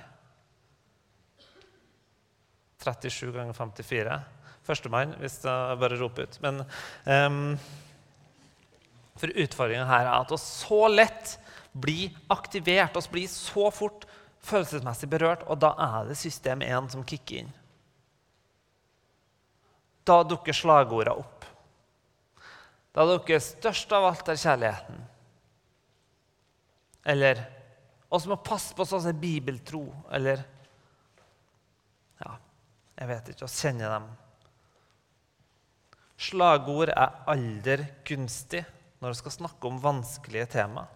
37 2.83 3.33
ganger 3.35 3.55
54. 3.55 4.19
Førstemann, 4.67 5.15
hvis 5.23 5.39
jeg 5.45 5.81
bare 5.81 5.99
roper 6.01 6.27
ut. 6.27 6.39
Men 6.45 6.63
um, 7.07 7.43
For 9.17 9.33
utfordringa 9.33 9.87
her 9.89 10.09
er 10.09 10.15
at 10.19 10.33
vi 10.35 10.41
så 10.43 10.87
lett 10.93 11.37
blir 11.77 12.15
aktivert, 12.33 12.97
vi 12.97 13.15
blir 13.19 13.31
så 13.31 13.71
fort 13.75 14.07
følelsesmessig 14.47 15.09
berørt, 15.11 15.45
og 15.51 15.61
da 15.61 15.73
er 15.83 16.11
det 16.11 16.19
system 16.19 16.63
1 16.65 16.93
som 16.95 17.05
kicker 17.07 17.43
inn. 17.45 17.55
Da 20.07 20.21
dukker 20.23 20.55
slagordene 20.55 21.17
opp. 21.19 21.45
Da 22.97 23.05
dukker 23.09 23.43
størst 23.43 23.91
av 23.93 24.07
alt 24.09 24.29
er 24.31 24.39
kjærligheten. 24.41 25.01
Eller 27.07 27.43
oss 28.09 28.27
må 28.31 28.39
passe 28.41 28.75
på 28.75 28.87
sånn 28.89 29.03
som 29.05 29.19
bibeltro. 29.21 29.85
Eller 30.11 30.45
Ja, 32.23 32.39
jeg 32.97 33.09
vet 33.11 33.29
ikke. 33.35 33.45
Vi 33.51 33.61
kjenner 33.61 33.93
dem. 33.93 34.07
Slagord 36.17 36.91
er 36.95 37.17
aller 37.29 37.85
gunstig 38.09 38.65
når 39.03 39.13
du 39.13 39.19
skal 39.19 39.35
snakke 39.35 39.69
om 39.69 39.81
vanskelige 39.83 40.47
tema. 40.57 40.87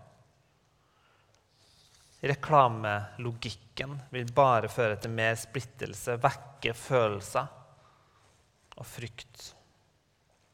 Reklamelogikken 2.20 3.96
vil 4.12 4.32
bare 4.36 4.68
føre 4.72 4.96
til 5.00 5.12
mer 5.12 5.36
splittelse, 5.40 6.18
vekke 6.20 6.74
følelser 6.76 7.48
og 8.76 8.88
frykt. 8.88 9.46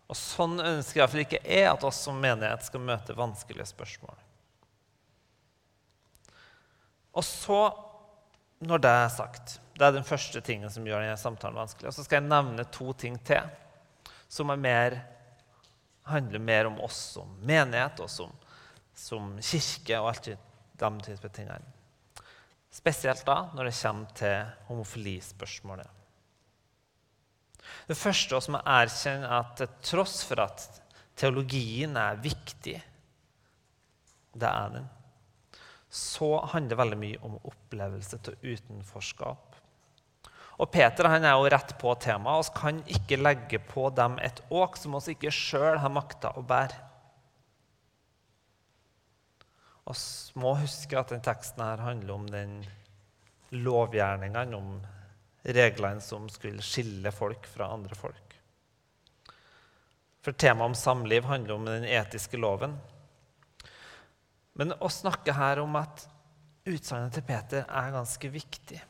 Og 0.07 0.19
Sånn 0.19 0.61
ønsker 0.63 1.03
iallfall 1.03 1.25
ikke 1.25 1.43
jeg 1.43 1.67
at 1.67 1.87
oss 1.87 2.05
som 2.07 2.19
menighet 2.23 2.63
skal 2.67 2.83
møte 2.87 3.17
vanskelige 3.19 3.67
spørsmål. 3.73 4.15
Og 7.17 7.25
så, 7.25 7.61
når 8.67 8.83
det 8.83 8.91
er 8.93 9.09
sagt 9.13 9.61
Det 9.77 9.85
er 9.85 9.93
den 9.93 10.05
første 10.05 10.41
tingen 10.41 10.71
som 10.73 10.87
gjør 10.89 11.03
denne 11.03 11.19
samtalen 11.21 11.59
vanskelig. 11.59 11.91
Og 11.91 11.95
så 11.97 12.05
skal 12.05 12.21
jeg 12.21 12.31
nevne 12.31 12.65
to 12.73 12.95
ting 12.97 13.19
til 13.29 13.45
som 14.29 14.53
mer, 14.61 14.99
handler 16.07 16.39
mer 16.39 16.69
om 16.69 16.81
oss 16.81 16.99
som 17.17 17.33
menighet 17.43 18.01
og 18.05 18.11
som, 18.11 18.33
som 18.95 19.35
kirke 19.43 19.99
og 20.01 20.13
alt 20.13 20.31
de 20.79 20.91
type 21.07 21.31
tingene. 21.35 21.75
Spesielt 22.71 23.25
da 23.27 23.47
når 23.57 23.71
det 23.71 23.79
kommer 23.79 24.17
til 24.19 24.51
homofilispørsmålet. 24.69 25.89
Det 27.87 27.97
første 27.99 28.39
som 28.43 28.59
er 28.59 28.67
erkjenner, 28.85 29.33
at 29.41 29.57
til 29.59 29.73
tross 29.91 30.21
for 30.27 30.43
at 30.45 30.67
teologien 31.19 31.97
er 31.99 32.21
viktig, 32.23 32.77
det 34.37 34.51
er 34.51 34.75
den, 34.75 34.87
så 35.89 36.29
handler 36.53 36.75
det 36.75 36.79
veldig 36.83 36.99
mye 37.01 37.21
om 37.25 37.39
opplevelse 37.41 38.19
til 38.27 38.37
utenforskap. 38.43 39.56
Og 40.57 40.71
Peter 40.73 41.09
han 41.13 41.25
er 41.29 41.37
jo 41.37 41.51
rett 41.53 41.75
på 41.81 41.93
temaet. 42.01 42.49
Vi 42.49 42.61
kan 42.61 42.81
ikke 42.99 43.21
legge 43.21 43.61
på 43.61 43.91
dem 43.97 44.17
et 44.25 44.41
åk 44.49 44.79
som 44.81 44.97
vi 44.97 45.17
ikke 45.17 45.35
sjøl 45.35 45.81
har 45.83 45.93
makta 45.93 46.33
å 46.37 46.45
bære. 46.47 46.83
Vi 49.87 50.41
må 50.43 50.57
huske 50.59 50.99
at 50.99 51.13
denne 51.13 51.23
teksten 51.23 51.63
her 51.63 51.85
handler 51.85 52.17
om 52.17 52.25
den 52.27 52.57
lovgjerningene, 53.55 54.59
om 54.59 54.81
reglene 55.47 56.03
som 56.03 56.27
skulle 56.33 56.65
skille 56.65 57.13
folk 57.15 57.47
fra 57.47 57.69
andre 57.77 57.95
folk. 57.95 58.35
For 60.27 60.35
temaet 60.35 60.73
om 60.73 60.75
samliv 60.75 61.29
handler 61.29 61.55
om 61.55 61.69
den 61.69 61.87
etiske 61.87 62.41
loven. 62.41 62.75
Men 64.59 64.75
å 64.83 64.91
snakke 64.91 65.37
her 65.37 65.61
om 65.63 65.77
at 65.79 66.09
utsagnet 66.67 67.15
til 67.15 67.27
Peter 67.29 67.63
er 67.63 67.95
ganske 67.95 68.31
viktig. 68.33 68.81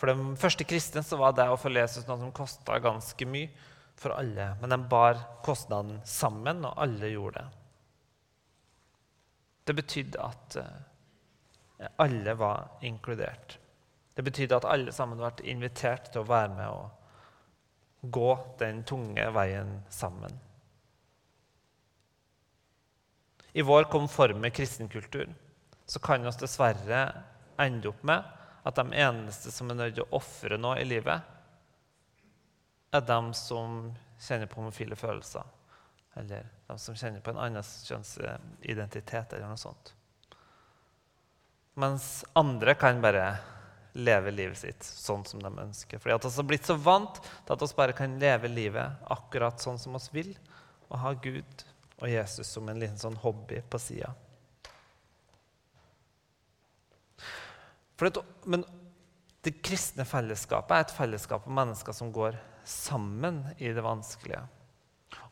For 0.00 0.08
de 0.08 0.36
første 0.40 0.64
kristne 0.64 1.02
så 1.04 1.18
var 1.20 1.34
det 1.36 1.44
å 1.52 1.58
følge 1.60 1.82
Jesus 1.84 2.06
noe 2.08 2.16
som 2.22 2.32
kosta 2.32 2.78
ganske 2.80 3.26
mye 3.28 3.50
for 4.00 4.14
alle. 4.16 4.54
Men 4.62 4.72
de 4.72 4.78
bar 4.88 5.18
kostnaden 5.44 5.98
sammen, 6.08 6.64
og 6.64 6.78
alle 6.80 7.10
gjorde 7.12 7.42
det. 7.42 7.58
Det 9.68 9.76
betydde 9.76 10.22
at 10.24 10.56
eh, 10.56 11.90
alle 12.00 12.32
var 12.40 12.80
inkludert. 12.88 13.58
Det 14.16 14.24
betydde 14.24 14.56
at 14.56 14.68
alle 14.72 14.92
sammen 14.96 15.20
ble 15.20 15.52
invitert 15.52 16.08
til 16.14 16.24
å 16.24 16.30
være 16.30 16.54
med 16.56 16.72
og 16.72 18.08
gå 18.16 18.32
den 18.58 18.80
tunge 18.88 19.28
veien 19.36 19.76
sammen. 19.92 20.32
I 23.52 23.62
vår 23.66 23.90
konforme 23.92 24.48
kristenkultur 24.54 25.28
så 25.84 26.00
kan 26.00 26.24
vi 26.24 26.32
dessverre 26.40 27.00
ende 27.60 27.90
opp 27.90 28.00
med 28.06 28.39
at 28.62 28.76
de 28.76 28.92
eneste 28.92 29.52
som 29.54 29.70
er 29.70 29.78
nødt 29.78 29.94
til 29.96 30.04
å 30.04 30.18
ofre 30.20 30.58
noe 30.60 30.80
i 30.80 30.88
livet, 30.88 31.22
er 32.90 33.06
de 33.06 33.20
som 33.38 33.82
kjenner 34.20 34.50
på 34.50 34.60
homofile 34.60 34.98
følelser. 34.98 35.46
Eller 36.18 36.48
de 36.66 36.76
som 36.82 36.96
kjenner 36.98 37.22
på 37.24 37.32
en 37.32 37.40
annen 37.40 37.64
kjønnsidentitet 37.64 39.36
eller 39.36 39.48
noe 39.48 39.60
sånt. 39.60 39.94
Mens 41.80 42.24
andre 42.36 42.74
kan 42.76 43.00
bare 43.00 43.24
leve 43.92 44.30
livet 44.34 44.58
sitt 44.58 44.84
sånn 44.86 45.24
som 45.26 45.42
de 45.42 45.50
ønsker. 45.50 45.98
Fordi 45.98 46.14
at 46.14 46.26
vi 46.26 46.32
har 46.36 46.48
blitt 46.50 46.68
så 46.68 46.76
vant 46.78 47.20
til 47.22 47.54
at 47.54 47.62
vi 47.62 47.78
bare 47.78 47.96
kan 47.96 48.18
leve 48.22 48.50
livet 48.50 49.06
akkurat 49.10 49.62
sånn 49.62 49.78
som 49.80 49.96
vi 49.96 50.20
vil, 50.20 50.34
og 50.90 50.98
ha 51.04 51.14
Gud 51.22 51.64
og 52.00 52.08
Jesus 52.10 52.50
som 52.50 52.68
en 52.68 52.80
liten 52.80 52.98
sånn 52.98 53.18
hobby 53.22 53.60
på 53.70 53.78
sida. 53.82 54.12
Men 58.44 58.64
det 59.44 59.58
kristne 59.64 60.04
fellesskapet 60.08 60.74
er 60.76 60.84
et 60.84 60.94
fellesskap 60.96 61.46
av 61.48 61.54
mennesker 61.60 61.96
som 61.96 62.12
går 62.12 62.38
sammen 62.68 63.42
i 63.58 63.72
det 63.72 63.84
vanskelige. 63.84 64.42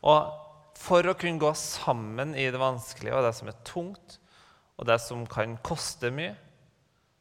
Og 0.01 0.31
for 0.79 1.05
å 1.05 1.15
kunne 1.19 1.41
gå 1.41 1.51
sammen 1.57 2.33
i 2.37 2.47
det 2.51 2.59
vanskelige 2.61 3.15
og 3.15 3.25
det 3.25 3.33
som 3.37 3.51
er 3.51 3.63
tungt, 3.67 4.19
og 4.79 4.87
det 4.87 4.99
som 5.03 5.25
kan 5.27 5.57
koste 5.65 6.11
mye, 6.15 6.35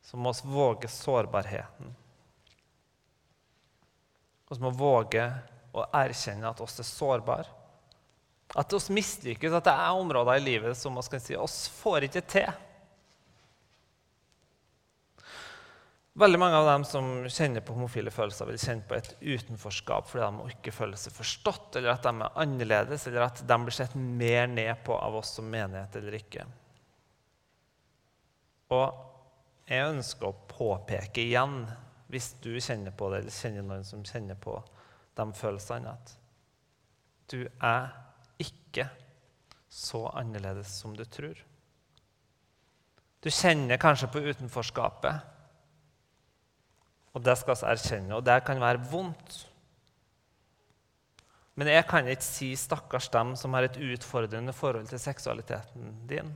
så 0.04 0.16
må 0.16 0.32
vi 0.32 0.52
våge 0.54 0.88
sårbarheten. 0.88 1.90
Vi 4.48 4.58
må 4.62 4.70
våge 4.72 5.26
å 5.76 5.84
erkjenne 5.92 6.48
at 6.48 6.62
oss 6.64 6.78
er 6.80 6.87
sårbare. 6.88 7.50
At 8.56 8.72
oss 8.72 8.88
mislykkes, 8.94 9.52
at 9.52 9.66
det 9.66 9.74
er 9.74 9.98
områder 9.98 10.38
i 10.38 10.44
livet 10.46 10.78
som 10.78 10.96
vi 10.96 11.04
kan 11.12 11.20
si 11.20 11.37
oss 11.37 11.66
får 11.82 12.06
ikke 12.08 12.24
til. 12.32 12.54
Veldig 16.18 16.38
mange 16.40 16.59
av 16.59 16.66
dem 16.66 16.85
som 16.88 17.09
kjenner 17.31 17.62
på 17.62 17.76
homofile 17.76 18.11
følelser, 18.11 18.48
vil 18.48 18.59
kjenne 18.59 18.87
på 18.90 18.96
et 18.96 19.11
utenforskap 19.22 20.09
fordi 20.11 20.24
de 20.26 20.54
ikke 20.57 20.72
føler 20.74 20.98
seg 20.98 21.14
forstått, 21.14 21.76
eller 21.78 21.92
at 21.92 22.09
de 22.09 22.11
er 22.11 22.40
annerledes, 22.42 23.04
eller 23.07 23.28
at 23.28 23.42
de 23.46 23.59
blir 23.62 23.76
sett 23.76 23.94
mer 23.94 24.48
ned 24.50 24.81
på 24.87 24.96
av 24.98 25.20
oss 25.20 25.37
som 25.38 25.46
menighet 25.52 25.94
eller 26.00 26.18
ikke. 26.18 26.48
Og 28.74 29.68
jeg 29.70 29.92
ønsker 29.92 30.26
å 30.26 30.40
påpeke 30.50 31.22
igjen, 31.22 31.62
hvis 32.11 32.33
du 32.42 32.50
kjenner 32.57 32.94
på 32.96 33.12
det, 33.12 33.22
eller 33.22 33.38
kjenner 33.38 33.70
noen 33.70 33.87
som 33.87 34.02
kjenner 34.02 34.38
på 34.42 34.59
de 35.18 35.31
følelsene, 35.38 35.94
at 35.94 36.14
du 37.31 37.44
er 37.46 37.92
ikke 38.42 38.88
så 39.70 40.07
annerledes 40.18 40.72
som 40.81 40.96
du 40.96 41.04
tror. 41.07 41.38
Du 43.22 43.31
kjenner 43.31 43.78
kanskje 43.78 44.11
på 44.11 44.22
utenforskapet. 44.24 45.38
Og 47.18 47.24
det 47.26 47.35
skal 47.40 47.57
vi 47.59 47.66
erkjenne, 47.72 48.14
og 48.14 48.22
det 48.22 48.37
kan 48.46 48.61
være 48.62 48.78
vondt. 48.92 49.40
Men 51.59 51.72
jeg 51.72 51.87
kan 51.90 52.07
ikke 52.07 52.22
si 52.22 52.52
'stakkars 52.54 53.09
dem 53.11 53.35
som 53.35 53.54
har 53.54 53.66
et 53.66 53.76
utfordrende 53.76 54.52
forhold 54.52 54.87
til 54.87 55.00
seksualiteten 55.02 55.96
din'. 56.07 56.31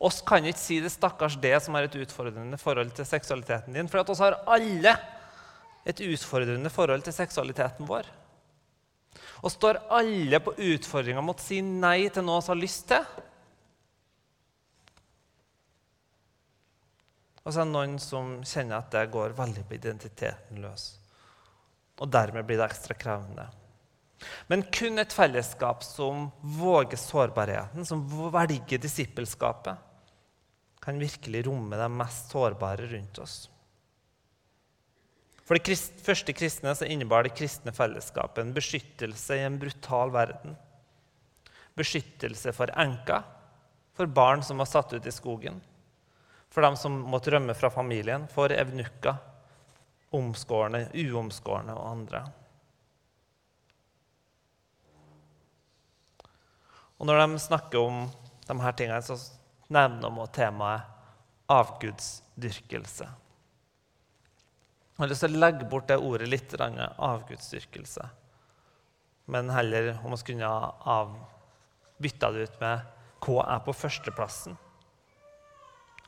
Oss 0.00 0.20
kan 0.20 0.44
ikke 0.44 0.60
si 0.60 0.80
det 0.80 0.92
'stakkars 0.92 1.40
det 1.40 1.62
som 1.62 1.74
har 1.74 1.84
et 1.84 1.96
utfordrende 1.96 2.58
forhold 2.58 2.90
til 2.90 3.06
seksualiteten 3.06 3.72
din', 3.72 3.88
for 3.88 4.04
oss 4.10 4.18
har 4.18 4.44
alle 4.46 4.98
et 5.86 6.00
utfordrende 6.00 6.70
forhold 6.70 7.02
til 7.02 7.12
seksualiteten 7.12 7.88
vår. 7.88 8.04
Og 9.42 9.50
står 9.50 9.80
alle 9.90 10.40
på 10.40 10.52
utfordringa 10.52 11.22
mot 11.22 11.40
å 11.40 11.42
si 11.42 11.60
nei 11.60 12.08
til 12.08 12.22
noe 12.22 12.40
vi 12.40 12.52
har 12.52 12.60
lyst 12.60 12.88
til. 12.88 13.06
Og 17.44 17.52
så 17.52 17.60
er 17.60 17.68
det 17.68 17.74
noen 17.74 17.98
som 18.00 18.38
kjenner 18.46 18.80
at 18.80 18.92
det 18.94 19.10
går 19.12 19.36
veldig 19.36 19.66
på 19.68 19.76
identiteten 19.76 20.62
løs. 20.64 20.94
Og 22.00 22.10
dermed 22.10 22.46
blir 22.48 22.58
det 22.58 22.70
ekstra 22.70 22.96
krevende. 22.96 23.46
Men 24.48 24.64
kun 24.72 24.98
et 24.98 25.12
fellesskap 25.12 25.84
som 25.84 26.30
våger 26.40 26.96
sårbarheten, 27.00 27.84
som 27.84 28.04
velger 28.32 28.80
disippelskapet, 28.80 29.76
kan 30.84 31.00
virkelig 31.00 31.44
romme 31.46 31.76
de 31.80 31.88
mest 31.92 32.32
sårbare 32.32 32.88
rundt 32.90 33.20
oss. 33.20 33.36
For 35.44 35.60
de 35.60 35.76
første 35.76 36.32
kristne 36.36 36.72
så 36.76 36.88
innebar 36.88 37.26
det 37.26 37.34
kristne 37.36 37.72
fellesskapet 37.76 38.40
en 38.40 38.54
beskyttelse 38.56 39.36
i 39.36 39.44
en 39.44 39.58
brutal 39.60 40.12
verden. 40.12 40.56
Beskyttelse 41.76 42.52
for 42.56 42.72
enker, 42.80 43.24
for 43.94 44.08
barn 44.08 44.44
som 44.44 44.60
var 44.60 44.70
satt 44.70 44.94
ut 44.96 45.06
i 45.06 45.12
skogen, 45.12 45.60
for 46.54 46.62
dem 46.62 46.76
som 46.78 46.94
måtte 47.10 47.32
rømme 47.34 47.54
fra 47.58 47.70
familien, 47.74 48.28
for 48.30 48.52
evnukker, 48.54 49.16
omskårne, 50.14 50.86
uomskårne 50.94 51.74
og 51.74 51.88
andre. 51.90 52.20
Og 57.02 57.08
når 57.10 57.24
de 57.24 57.42
snakker 57.42 57.82
om 57.82 58.04
de 58.46 58.58
her 58.62 58.76
tingene, 58.78 59.02
så 59.02 59.18
nevner 59.74 60.14
de 60.14 60.26
temaet 60.36 60.86
avgudsdyrkelse. 61.50 63.08
Jeg 64.94 65.02
har 65.02 65.10
lyst 65.10 65.24
til 65.26 65.34
å 65.34 65.42
legge 65.42 65.66
bort 65.66 65.90
det 65.90 65.98
ordet 65.98 66.30
litt, 66.30 66.54
avgudsdyrkelse. 66.54 68.06
Men 69.26 69.50
heller 69.50 69.96
om 70.04 70.14
vi 70.14 70.28
kunne 70.30 70.46
ha 70.46 70.98
bytta 71.98 72.30
det 72.30 72.46
ut 72.46 72.60
med 72.62 72.92
hva 73.24 73.48
er 73.56 73.64
på 73.66 73.74
førsteplassen. 73.74 74.54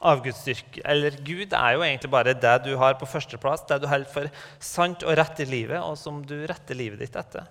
Avgudsdyrk, 0.04 0.80
eller 0.84 1.14
Gud, 1.24 1.54
er 1.56 1.76
jo 1.76 1.84
egentlig 1.86 2.10
bare 2.12 2.34
det 2.36 2.56
du 2.66 2.74
har 2.76 2.98
på 3.00 3.08
førsteplass, 3.08 3.64
det 3.68 3.80
du 3.80 3.86
holder 3.88 4.10
for 4.12 4.28
sant 4.60 5.04
og 5.06 5.16
rett 5.16 5.40
i 5.40 5.48
livet, 5.48 5.80
og 5.80 5.96
som 5.96 6.20
du 6.26 6.36
retter 6.48 6.76
livet 6.76 7.00
ditt 7.00 7.16
etter. 7.16 7.46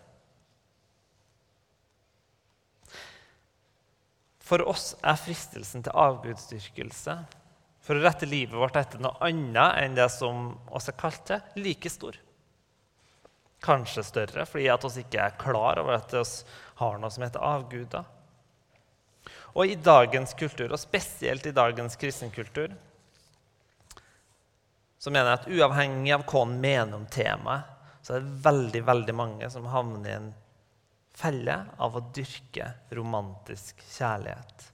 For 4.46 4.62
oss 4.70 4.92
er 5.02 5.18
fristelsen 5.18 5.82
til 5.88 5.98
avgudsdyrkelse 5.98 7.18
for 7.86 7.98
å 7.98 8.04
rette 8.04 8.28
livet 8.30 8.58
vårt 8.58 8.78
etter 8.78 9.02
noe 9.02 9.18
annet 9.26 9.82
enn 9.82 9.98
det 9.98 10.08
som 10.14 10.52
oss 10.74 10.90
er 10.90 10.98
kalt 10.98 11.24
til, 11.30 11.42
like 11.62 11.90
stor. 11.90 12.18
Kanskje 13.66 14.04
større, 14.06 14.46
fordi 14.50 14.68
at 14.70 14.86
oss 14.86 14.98
ikke 15.02 15.22
er 15.22 15.38
klar 15.42 15.82
over 15.82 15.98
at 15.98 16.14
vi 16.14 16.24
har 16.82 17.00
noe 17.02 17.14
som 17.14 17.26
heter 17.26 17.46
avguder. 17.46 18.06
Og 19.56 19.72
i 19.72 19.78
dagens 19.80 20.36
kultur, 20.36 20.72
og 20.72 20.82
spesielt 20.82 21.46
i 21.48 21.56
dagens 21.56 21.96
kristenkultur, 22.00 22.74
så 25.00 25.13
mener 25.13 25.32
jeg 25.32 25.39
at 25.39 25.50
uavhengig 25.54 26.13
av 26.15 26.26
hva 26.28 26.44
en 26.44 26.56
mener 26.60 26.98
om 26.98 27.06
temaet, 27.12 27.72
så 28.06 28.15
er 28.15 28.22
det 28.22 28.44
veldig, 28.46 28.82
veldig 28.86 29.15
mange 29.18 29.50
som 29.50 29.65
havner 29.72 30.10
i 30.10 30.15
en 30.20 30.32
felle 31.15 31.56
av 31.82 31.96
å 31.96 32.04
dyrke 32.13 32.68
romantisk 32.94 33.80
kjærlighet 33.96 34.68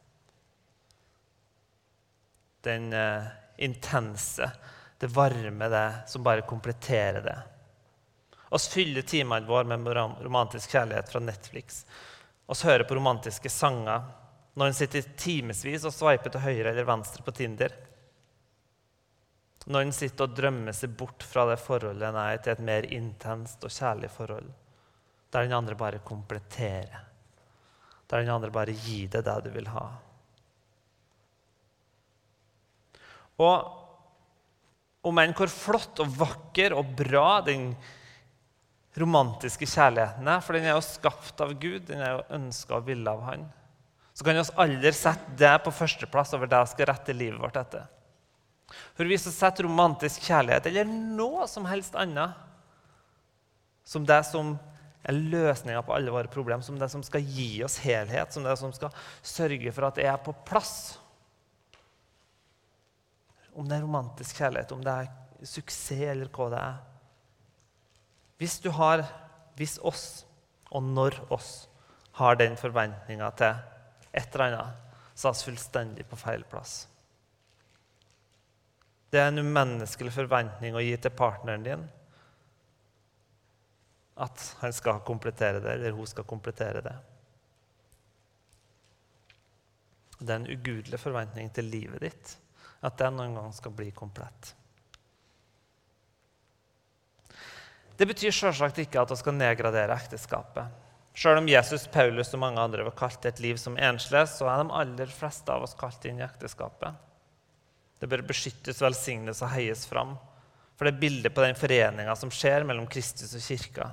den 2.62 2.94
eh, 2.94 3.24
intense, 3.58 4.52
det 4.98 5.08
varme, 5.08 5.70
det 5.70 5.94
som 6.08 6.24
bare 6.24 6.42
kompletterer 6.42 7.22
det. 7.22 7.40
Vi 8.52 8.60
fyller 8.60 9.02
timene 9.02 9.48
våre 9.48 9.78
med 9.78 9.96
romantisk 10.24 10.72
kjærlighet 10.72 11.10
fra 11.10 11.20
Netflix. 11.20 11.86
Vi 12.48 12.68
hører 12.68 12.84
på 12.84 12.96
romantiske 12.96 13.50
sanger 13.50 14.02
når 14.58 14.68
en 14.68 14.76
sitter 14.76 15.08
timevis 15.20 15.86
og 15.88 15.96
sveiper 15.96 16.34
til 16.34 16.44
høyre 16.44 16.74
eller 16.74 16.88
venstre 16.88 17.24
på 17.24 17.34
Tinder. 17.36 17.74
Når 19.72 19.86
en 19.86 19.94
sitter 19.96 20.28
og 20.28 20.36
drømmer 20.36 20.76
seg 20.76 20.96
bort 20.98 21.24
fra 21.24 21.46
det 21.52 21.60
forholdet 21.62 22.08
en 22.10 22.20
er 22.20 22.42
til 22.42 22.56
et 22.56 22.66
mer 22.68 22.88
intenst 22.92 23.64
og 23.64 23.72
kjærlig 23.72 24.10
forhold, 24.12 24.50
der 25.32 25.48
den 25.48 25.56
andre 25.56 25.78
bare 25.80 26.02
kompletterer, 26.04 27.06
der 28.10 28.26
den 28.26 28.34
andre 28.34 28.52
bare 28.52 28.76
gir 28.76 29.08
deg 29.14 29.24
det 29.28 29.38
du 29.46 29.52
vil 29.54 29.70
ha. 29.72 29.86
Og 33.42 33.78
om 35.08 35.18
enn 35.22 35.34
hvor 35.38 35.50
flott 35.50 36.02
og 36.04 36.12
vakker 36.20 36.76
og 36.78 36.92
bra 36.98 37.40
den 37.46 37.72
romantiske 39.00 39.66
kjærligheten 39.70 40.28
er, 40.28 40.44
for 40.44 40.58
den 40.58 40.68
er 40.68 40.76
jo 40.76 40.84
skapt 40.84 41.42
av 41.42 41.56
Gud, 41.56 41.86
den 41.88 42.04
er 42.04 42.18
jo 42.18 42.28
ønska 42.38 42.78
og 42.78 42.90
ville 42.90 43.10
av 43.10 43.24
Han, 43.30 43.48
så 44.22 44.26
kan 44.28 44.38
vi 44.38 44.42
aldri 44.62 44.92
sette 44.94 45.32
det 45.34 45.56
på 45.66 45.72
førsteplass 45.74 46.36
over 46.38 46.46
det 46.46 46.60
vi 46.62 46.70
skal 46.76 46.88
rette 46.92 47.14
livet 47.16 47.42
vårt 47.42 47.56
etter. 47.58 47.88
For 48.94 49.10
hvis 49.10 49.24
vi 49.26 49.32
setter 49.34 49.66
romantisk 49.66 50.22
kjærlighet 50.28 50.68
eller 50.70 50.86
noe 50.86 51.48
som 51.50 51.66
helst 51.66 51.98
annet 51.98 52.38
som 53.82 54.06
det 54.06 54.20
som 54.30 54.52
er 55.02 55.18
løsninga 55.18 55.82
på 55.82 55.96
alle 55.96 56.14
våre 56.14 56.30
problemer, 56.30 56.62
som 56.62 56.78
det 56.78 56.92
som 56.94 57.02
skal 57.02 57.26
gi 57.26 57.64
oss 57.66 57.80
helhet, 57.82 58.30
som 58.30 58.46
det 58.46 58.54
som 58.62 58.70
skal 58.78 58.94
sørge 59.26 59.74
for 59.74 59.90
at 59.90 59.98
det 59.98 60.06
er 60.06 60.22
på 60.22 60.36
plass, 60.46 61.00
om 63.58 63.66
det 63.66 63.80
er 63.80 63.84
romantisk 63.88 64.38
kjærlighet, 64.38 64.78
om 64.78 64.86
det 64.86 64.94
er 65.02 65.10
suksess, 65.42 66.06
eller 66.14 66.30
hva 66.30 66.52
det 66.54 66.62
er. 66.62 66.80
Hvis 68.38 68.62
du 68.62 68.70
har, 68.78 69.02
hvis 69.58 69.80
oss, 69.82 70.28
og 70.70 70.86
når 70.86 71.18
oss, 71.34 71.52
har 72.22 72.38
den 72.38 72.54
forventninga 72.60 73.34
til 73.42 73.58
et 74.12 74.36
eller 74.36 74.48
annet, 74.48 74.88
er 75.22 75.44
fullstendig 75.46 76.06
på 76.10 76.18
feil 76.20 76.44
plass. 76.50 76.86
Det 79.12 79.20
er 79.20 79.28
en 79.30 79.44
umenneskelig 79.44 80.14
forventning 80.16 80.76
å 80.76 80.84
gi 80.84 80.94
til 80.98 81.14
partneren 81.14 81.66
din 81.66 81.84
at 84.22 84.44
han 84.62 84.74
skal 84.76 85.02
komplettere 85.08 85.60
det, 85.64 85.74
eller 85.74 85.96
hun 85.98 86.08
skal 86.08 86.28
komplettere 86.28 86.84
det. 86.86 86.96
Det 90.22 90.30
er 90.30 90.40
en 90.40 90.52
ugudelig 90.52 91.00
forventning 91.02 91.50
til 91.54 91.70
livet 91.72 92.04
ditt 92.04 92.36
at 92.86 92.98
den 92.98 93.18
noen 93.18 93.38
gang 93.38 93.54
skal 93.54 93.74
bli 93.78 93.90
komplett. 93.94 94.56
Det 97.98 98.08
betyr 98.10 98.34
selvsagt 98.34 98.80
ikke 98.82 99.02
at 99.02 99.12
vi 99.14 99.20
skal 99.20 99.36
nedgradere 99.38 99.98
ekteskapet. 99.98 100.70
Selv 101.14 101.42
om 101.42 101.48
Jesus, 101.50 101.88
Paulus 101.92 102.32
og 102.34 102.42
mange 102.42 102.62
andre 102.64 102.86
var 102.88 102.96
kalt 102.98 103.26
et 103.28 103.42
liv 103.44 103.58
som 103.60 103.78
enslige, 103.78 104.26
så 104.32 104.48
er 104.48 104.62
de 104.62 104.76
aller 104.82 105.12
fleste 105.12 105.52
av 105.52 105.66
oss 105.66 105.76
kalt 105.78 106.06
inn 106.08 106.22
i 106.22 106.26
ekteskapet. 106.26 106.96
Det 108.00 108.10
bør 108.10 108.24
beskyttes, 108.30 108.82
velsignes 108.82 109.44
og 109.44 109.52
heies 109.54 109.84
fram. 109.90 110.16
For 110.78 110.88
det 110.88 110.96
er 110.96 111.02
bildet 111.04 111.36
på 111.36 111.44
den 111.44 111.58
foreninga 111.60 112.16
som 112.18 112.32
skjer 112.34 112.66
mellom 112.66 112.88
Kristus 112.90 113.36
og 113.38 113.44
kirka. 113.46 113.92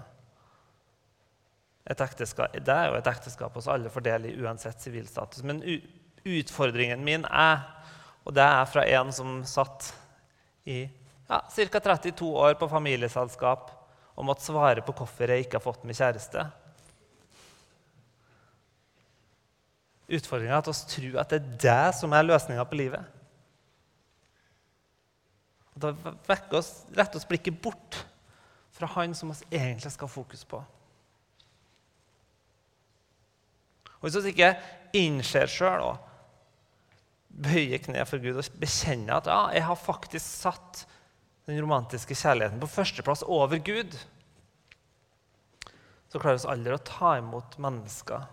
det 1.89 2.75
er 2.75 2.87
jo 2.89 2.97
et 2.97 3.11
ekteskap 3.11 3.55
hos 3.55 3.69
alle 3.69 3.91
fordelig, 3.91 4.37
uansett 4.41 4.81
sivilstatus. 4.81 5.43
Men 5.43 5.63
utfordringen 6.25 7.05
min 7.05 7.27
er 7.29 7.67
og 8.29 8.35
det 8.37 8.45
er 8.45 8.67
fra 8.69 8.85
en 8.85 9.11
som 9.15 9.41
satt 9.49 9.89
i 10.69 10.83
ja, 10.85 11.41
ca. 11.49 11.81
32 11.81 12.29
år 12.29 12.59
på 12.61 12.69
familieselskap 12.69 13.71
og 14.19 14.27
måtte 14.29 14.45
svare 14.45 14.85
på 14.85 14.93
hvorfor 14.99 15.33
jeg 15.33 15.47
ikke 15.47 15.57
har 15.57 15.65
fått 15.65 15.87
meg 15.89 15.97
kjæreste. 15.97 16.45
Utfordringa 20.09 20.57
er 20.57 20.63
at 20.63 20.71
vi 20.71 20.77
tror 20.95 21.21
at 21.21 21.33
det 21.33 21.39
er 21.39 21.57
det 21.65 21.95
som 21.99 22.15
er 22.17 22.25
løsninga 22.25 22.65
på 22.65 22.79
livet. 22.81 23.05
Og 25.77 25.83
da 25.85 25.93
vekker 26.27 26.59
oss, 26.59 26.73
retter 26.97 27.21
oss 27.21 27.29
blikket 27.29 27.61
bort 27.63 28.01
fra 28.75 28.89
han 28.97 29.15
som 29.15 29.31
vi 29.31 29.59
egentlig 29.59 29.93
skal 29.93 30.09
ha 30.09 30.15
fokus 30.15 30.45
på. 30.49 30.63
Og 33.99 34.07
Hvis 34.07 34.21
vi 34.25 34.33
ikke 34.33 34.55
innser 34.97 35.51
sjøl 35.51 35.99
bøyer 37.29 37.83
kne 37.83 38.05
for 38.09 38.23
Gud 38.23 38.39
og 38.41 38.55
bekjenner 38.59 39.19
at 39.19 39.29
ja, 39.31 39.41
jeg 39.55 39.67
har 39.69 39.79
faktisk 39.79 40.25
satt 40.25 40.87
den 41.49 41.61
romantiske 41.63 42.17
kjærligheten 42.19 42.61
på 42.63 42.71
førsteplass 42.71 43.23
over 43.27 43.61
Gud, 43.63 43.95
så 46.09 46.21
klarer 46.21 46.41
vi 46.41 46.51
aldri 46.51 46.75
å 46.75 46.87
ta 46.89 47.15
imot 47.21 47.59
mennesker 47.63 48.27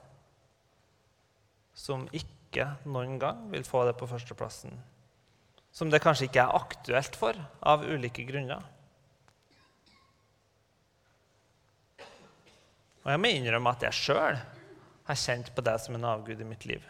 som 1.76 2.08
ikke 2.16 2.70
noen 2.88 3.20
gang 3.20 3.46
vil 3.52 3.66
få 3.68 3.84
det 3.88 3.98
på 4.00 4.08
førsteplassen. 4.08 4.74
Som 5.76 5.92
det 5.92 6.00
kanskje 6.04 6.30
ikke 6.30 6.46
er 6.46 6.56
aktuelt 6.56 7.20
for 7.20 7.38
av 7.68 7.84
ulike 7.84 8.24
grunner. 8.28 8.64
Og 13.04 13.12
jeg 13.12 13.22
må 13.22 13.30
innrømme 13.30 13.76
at 13.76 13.84
jeg 13.86 14.00
sjøl 14.00 14.40
har 15.06 15.20
kjent 15.22 15.52
på 15.54 15.62
det 15.66 15.76
som 15.84 15.98
en 15.98 16.08
avgud 16.16 16.40
i 16.42 16.48
mitt 16.48 16.64
liv. 16.66 16.88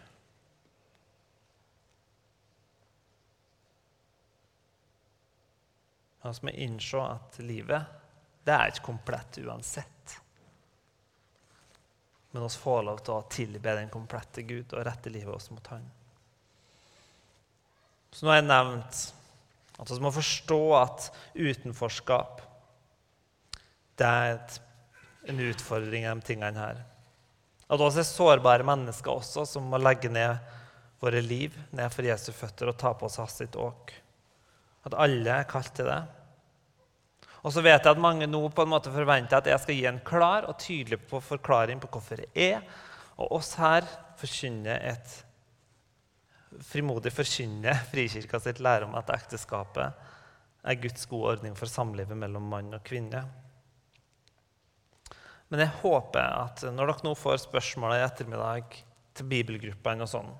Da 6.23 6.31
må 6.31 6.49
vi 6.49 6.63
innse 6.65 7.01
at 7.01 7.41
livet 7.43 7.91
det 8.45 8.53
er 8.53 8.71
ikke 8.71 8.85
komplett 8.85 9.41
uansett. 9.41 9.94
Men 12.35 12.43
vi 12.43 12.49
får 12.59 12.81
lov 12.83 12.97
til 12.99 13.13
å 13.15 13.27
tilbe 13.31 13.73
den 13.77 13.87
komplette 13.87 14.43
Gud 14.43 14.73
og 14.75 14.81
rette 14.83 15.07
livet 15.07 15.31
oss 15.31 15.47
mot 15.55 15.69
Han. 15.71 15.85
Så 18.11 18.25
nå 18.25 18.33
har 18.33 18.41
jeg 18.41 18.49
nevnt 18.49 18.99
at 19.79 19.91
vi 19.93 20.01
må 20.03 20.11
forstå 20.11 20.57
at 20.75 21.05
utenforskap 21.31 22.41
det 23.95 24.09
er 24.09 24.33
et, 24.33 24.57
en 25.31 25.39
utfordring 25.47 26.03
i 26.03 26.11
de 26.11 26.27
tingene 26.27 26.59
her. 26.59 26.83
At 27.71 27.79
vi 27.79 27.87
er 28.03 28.07
sårbare 28.09 28.67
mennesker 28.67 29.15
også, 29.15 29.47
som 29.47 29.71
må 29.71 29.79
legge 29.79 30.11
ned 30.11 30.35
våre 30.99 31.23
liv 31.23 31.55
ned 31.71 31.87
for 31.95 32.03
Jesu 32.03 32.33
føtter 32.35 32.73
og 32.73 32.79
ta 32.83 32.91
på 32.99 33.07
oss 33.07 33.15
hans 33.21 33.39
sitt 33.39 33.55
åk. 33.55 33.95
At 34.83 34.99
alle 35.07 35.39
er 35.39 35.47
kalt 35.47 35.71
til 35.79 35.87
det. 35.87 36.01
Og 37.45 37.53
så 37.53 37.61
vet 37.61 37.77
jeg 37.77 37.93
at 37.93 38.01
mange 38.01 38.25
nå 38.25 38.41
på 38.49 38.63
en 38.65 38.71
måte 38.71 38.89
forventer 38.93 39.37
at 39.37 39.47
jeg 39.51 39.61
skal 39.61 39.77
gi 39.77 39.85
en 39.85 40.01
klar 40.05 40.47
og 40.49 40.57
tydelig 40.61 40.97
på 41.05 41.21
forklaring 41.21 41.81
på 41.81 41.91
hvorfor 41.93 42.23
det 42.23 42.31
er, 42.33 42.63
og 43.21 43.37
oss 43.37 43.53
her 43.59 43.85
forkynner 44.17 44.81
et 44.89 45.13
frimodig 46.65 47.11
forkynner 47.13 47.83
Frikirka 47.91 48.39
sitt 48.41 48.61
lære 48.63 48.87
om 48.87 48.95
at 48.97 49.11
ekteskapet 49.13 50.05
er 50.65 50.79
Guds 50.81 51.05
gode 51.11 51.35
ordning 51.35 51.57
for 51.57 51.69
samlivet 51.69 52.17
mellom 52.17 52.47
mann 52.49 52.73
og 52.73 52.81
kvinne. 52.87 53.21
Men 55.51 55.61
jeg 55.61 55.75
håper 55.83 56.25
at 56.25 56.63
når 56.73 56.89
dere 56.89 57.05
nå 57.05 57.13
får 57.19 57.43
spørsmål 57.43 57.93
i 57.93 58.05
ettermiddag 58.07 58.79
til 59.15 59.29
bibelgruppene 59.29 60.07
og 60.07 60.09
sånn, 60.09 60.31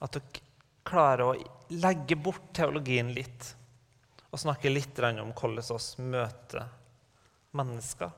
at 0.00 0.16
dere 0.16 0.40
klarer 0.88 1.26
å 1.26 1.76
legge 1.84 2.16
bort 2.20 2.48
teologien 2.56 3.12
litt 3.12 3.52
og 4.34 4.40
snakke 4.42 4.72
litt 4.72 4.98
om 4.98 5.30
hvordan 5.30 5.74
oss 5.76 5.92
møter 6.02 6.66
mennesker. 7.54 8.10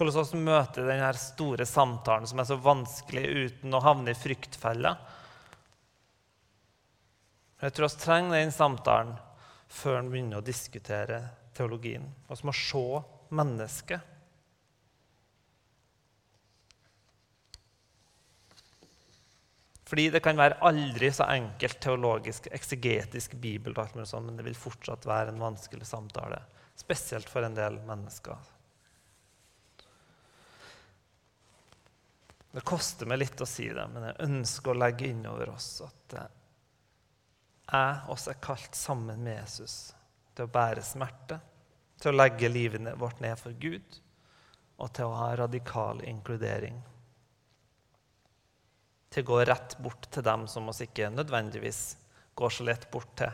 Hvordan 0.00 0.28
vi 0.32 0.38
møter 0.46 0.86
denne 0.88 1.10
store 1.20 1.66
samtalen 1.68 2.28
som 2.28 2.40
er 2.40 2.48
så 2.48 2.56
vanskelig 2.56 3.24
uten 3.28 3.76
å 3.76 3.82
havne 3.84 4.14
i 4.14 4.16
fryktfella. 4.16 4.94
Jeg 7.60 7.76
tror 7.76 7.92
vi 7.92 8.00
trenger 8.00 8.38
den 8.38 8.54
samtalen 8.56 9.12
før 9.68 9.98
en 9.98 10.08
begynner 10.08 10.40
å 10.40 10.46
diskutere 10.46 11.20
teologien. 11.52 12.08
Vi 12.30 12.40
må 12.48 12.56
se 12.56 12.86
mennesket. 13.36 14.09
Fordi 19.90 20.06
det 20.14 20.20
kan 20.22 20.38
være 20.38 20.60
aldri 20.62 21.08
så 21.10 21.26
enkelt 21.34 21.80
teologisk, 21.82 22.46
eksegetisk 22.54 23.32
bibel, 23.42 23.74
men 23.74 24.36
det 24.38 24.44
vil 24.46 24.54
fortsatt 24.54 25.06
være 25.10 25.32
en 25.32 25.42
vanskelig 25.42 25.86
samtale. 25.88 26.38
Spesielt 26.78 27.28
for 27.28 27.42
en 27.42 27.56
del 27.56 27.80
mennesker. 27.88 28.36
Det 32.50 32.62
koster 32.66 33.10
meg 33.10 33.18
litt 33.18 33.42
å 33.42 33.48
si 33.50 33.66
det, 33.70 33.86
men 33.90 34.06
jeg 34.08 34.28
ønsker 34.28 34.70
å 34.70 34.78
legge 34.78 35.10
inn 35.10 35.26
over 35.30 35.50
oss 35.56 35.68
at 35.86 36.14
jeg 36.20 37.98
også 38.14 38.32
er 38.32 38.40
kalt 38.46 38.78
sammen 38.78 39.22
med 39.26 39.40
Jesus 39.40 39.74
til 40.34 40.46
å 40.46 40.54
bære 40.54 40.86
smerte, 40.86 41.40
til 41.98 42.12
å 42.12 42.18
legge 42.18 42.50
livet 42.50 42.86
vårt 42.98 43.18
ned 43.22 43.38
for 43.42 43.58
Gud 43.58 43.98
og 44.80 44.94
til 44.94 45.10
å 45.10 45.18
ha 45.18 45.28
radikal 45.42 45.98
inkludering 46.06 46.78
til 49.10 49.24
å 49.24 49.30
gå 49.32 49.40
rett 49.48 49.76
bort 49.82 50.06
til 50.14 50.24
dem 50.26 50.46
som 50.50 50.68
oss 50.70 50.82
ikke 50.84 51.10
nødvendigvis 51.12 51.80
går 52.38 52.54
så 52.54 52.66
lett 52.66 52.86
bort 52.92 53.10
til. 53.18 53.32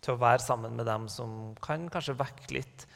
Til 0.00 0.16
å 0.16 0.20
være 0.20 0.42
sammen 0.42 0.74
med 0.76 0.88
dem 0.88 1.06
som 1.12 1.54
kan 1.62 1.86
kanskje 1.92 2.18
vekke 2.18 2.54
litt 2.56 2.86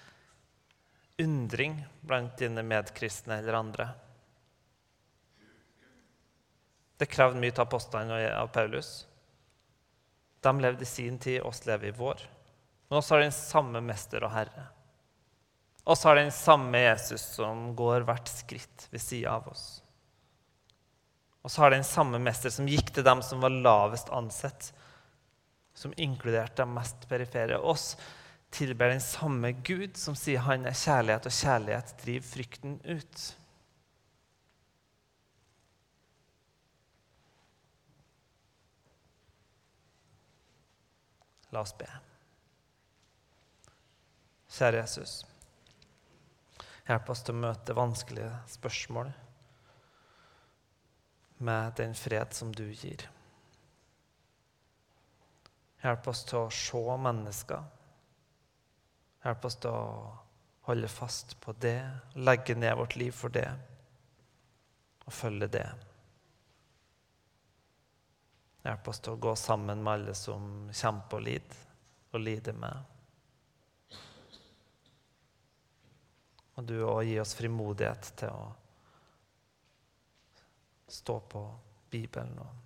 undring 1.22 1.78
blant 2.02 2.36
dine 2.40 2.64
medkristne 2.66 3.38
eller 3.38 3.59
andre. 3.61 3.88
Det 6.98 7.11
krevde 7.11 7.40
mye 7.42 7.55
av 7.55 7.66
apostlene 7.66 8.18
av 8.34 8.50
Paulus. 8.55 9.05
De 10.42 10.52
levde 10.61 10.84
i 10.84 10.88
sin 10.88 11.18
tid, 11.18 11.40
oss 11.42 11.64
lever 11.66 11.90
i 11.90 11.96
vår. 11.96 12.22
Men 12.88 12.98
oss 12.98 13.11
har 13.11 13.22
den 13.22 13.34
samme 13.34 13.80
mester 13.82 14.26
og 14.26 14.34
herre. 14.34 14.66
Oss 15.84 16.05
har 16.05 16.16
den 16.16 16.32
samme 16.32 16.80
Jesus 16.80 17.22
som 17.36 17.70
går 17.76 18.07
hvert 18.09 18.28
skritt 18.30 18.86
ved 18.90 19.02
sida 19.02 19.36
av 19.36 19.48
oss. 19.52 19.84
Og 21.45 21.53
så 21.53 21.61
har 21.61 21.70
det 21.70 21.82
en 21.82 21.84
samme 21.84 22.18
mester 22.24 22.53
som 22.53 22.68
gikk 22.68 22.95
til 22.97 23.05
dem 23.05 23.20
som 23.22 23.42
var 23.45 23.53
lavest 23.53 24.09
ansett, 24.16 24.70
som 25.76 25.92
inkluderte 26.01 26.62
de 26.62 26.72
mest 26.72 27.05
perifere. 27.11 27.59
Oss 27.61 27.99
tilber 28.55 28.88
den 28.88 29.03
samme 29.05 29.51
Gud 29.66 29.99
som 30.01 30.16
sier 30.16 30.40
han 30.47 30.64
er 30.64 30.76
kjærlighet, 30.78 31.26
og 31.28 31.36
kjærlighet 31.36 31.92
driver 32.01 32.28
frykten 32.30 32.78
ut. 32.86 33.24
La 41.53 41.61
oss 41.61 41.74
be. 41.76 41.90
Kjære 44.55 44.80
Jesus. 44.80 45.12
Hjelp 46.88 47.12
oss 47.12 47.22
til 47.26 47.36
å 47.36 47.42
møte 47.45 47.76
vanskelige 47.76 48.32
spørsmål 48.55 49.12
med 51.45 51.76
den 51.76 51.95
fred 51.95 52.32
som 52.34 52.53
du 52.55 52.64
gir. 52.72 53.05
Hjelp 55.84 56.09
oss 56.09 56.22
til 56.24 56.47
å 56.47 56.53
se 56.53 56.82
mennesker. 57.07 57.64
Hjelp 59.24 59.45
oss 59.45 59.59
til 59.61 59.76
å 59.76 59.88
holde 60.64 60.88
fast 60.88 61.36
på 61.45 61.53
det, 61.61 61.80
legge 62.16 62.57
ned 62.57 62.76
vårt 62.80 62.97
liv 62.97 63.12
for 63.12 63.32
det 63.32 63.51
og 65.05 65.12
følge 65.12 65.51
det. 65.53 65.66
Hjelp 68.64 68.88
oss 68.88 69.03
til 69.05 69.12
å 69.12 69.20
gå 69.20 69.34
sammen 69.36 69.82
med 69.84 69.92
alle 69.92 70.16
som 70.16 70.70
kjemper 70.72 71.20
og 71.20 71.26
lider, 71.26 71.62
og 72.14 72.22
lider 72.24 72.57
med. 72.57 72.90
Og 76.55 76.64
du 76.64 76.78
òg 76.86 77.03
gi 77.11 77.18
oss 77.20 77.34
frimodighet 77.36 78.14
til 78.22 78.32
å 78.32 78.45
stå 80.89 81.20
på 81.20 81.45
Bibelen 81.91 82.39
og, 82.39 82.57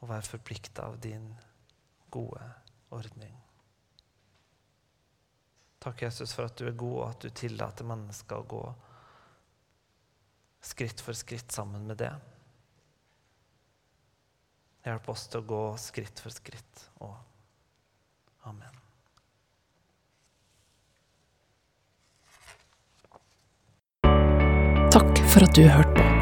og 0.00 0.08
være 0.10 0.28
forplikta 0.36 0.88
av 0.88 0.98
din 1.02 1.28
gode 2.10 2.42
ordning. 2.90 3.36
Takk, 5.80 6.02
Jesus, 6.02 6.34
for 6.36 6.50
at 6.50 6.58
du 6.60 6.66
er 6.68 6.76
god, 6.76 6.96
og 6.98 7.06
at 7.08 7.22
du 7.24 7.30
tillater 7.32 7.88
mennesker 7.88 8.42
å 8.42 8.48
gå 8.50 8.64
skritt 10.60 11.00
for 11.00 11.16
skritt 11.16 11.52
sammen 11.52 11.86
med 11.88 12.02
det. 12.02 12.12
Hjelp 14.84 15.08
oss 15.12 15.26
til 15.28 15.40
å 15.40 15.48
gå 15.48 15.64
skritt 15.80 16.20
for 16.20 16.32
skritt. 16.32 16.86
Og 17.04 17.16
amen. 18.48 18.76
Takk 24.90 25.22
for 25.30 25.46
at 25.46 25.54
du 25.56 25.64
hørte 25.68 25.94
på. 25.96 26.19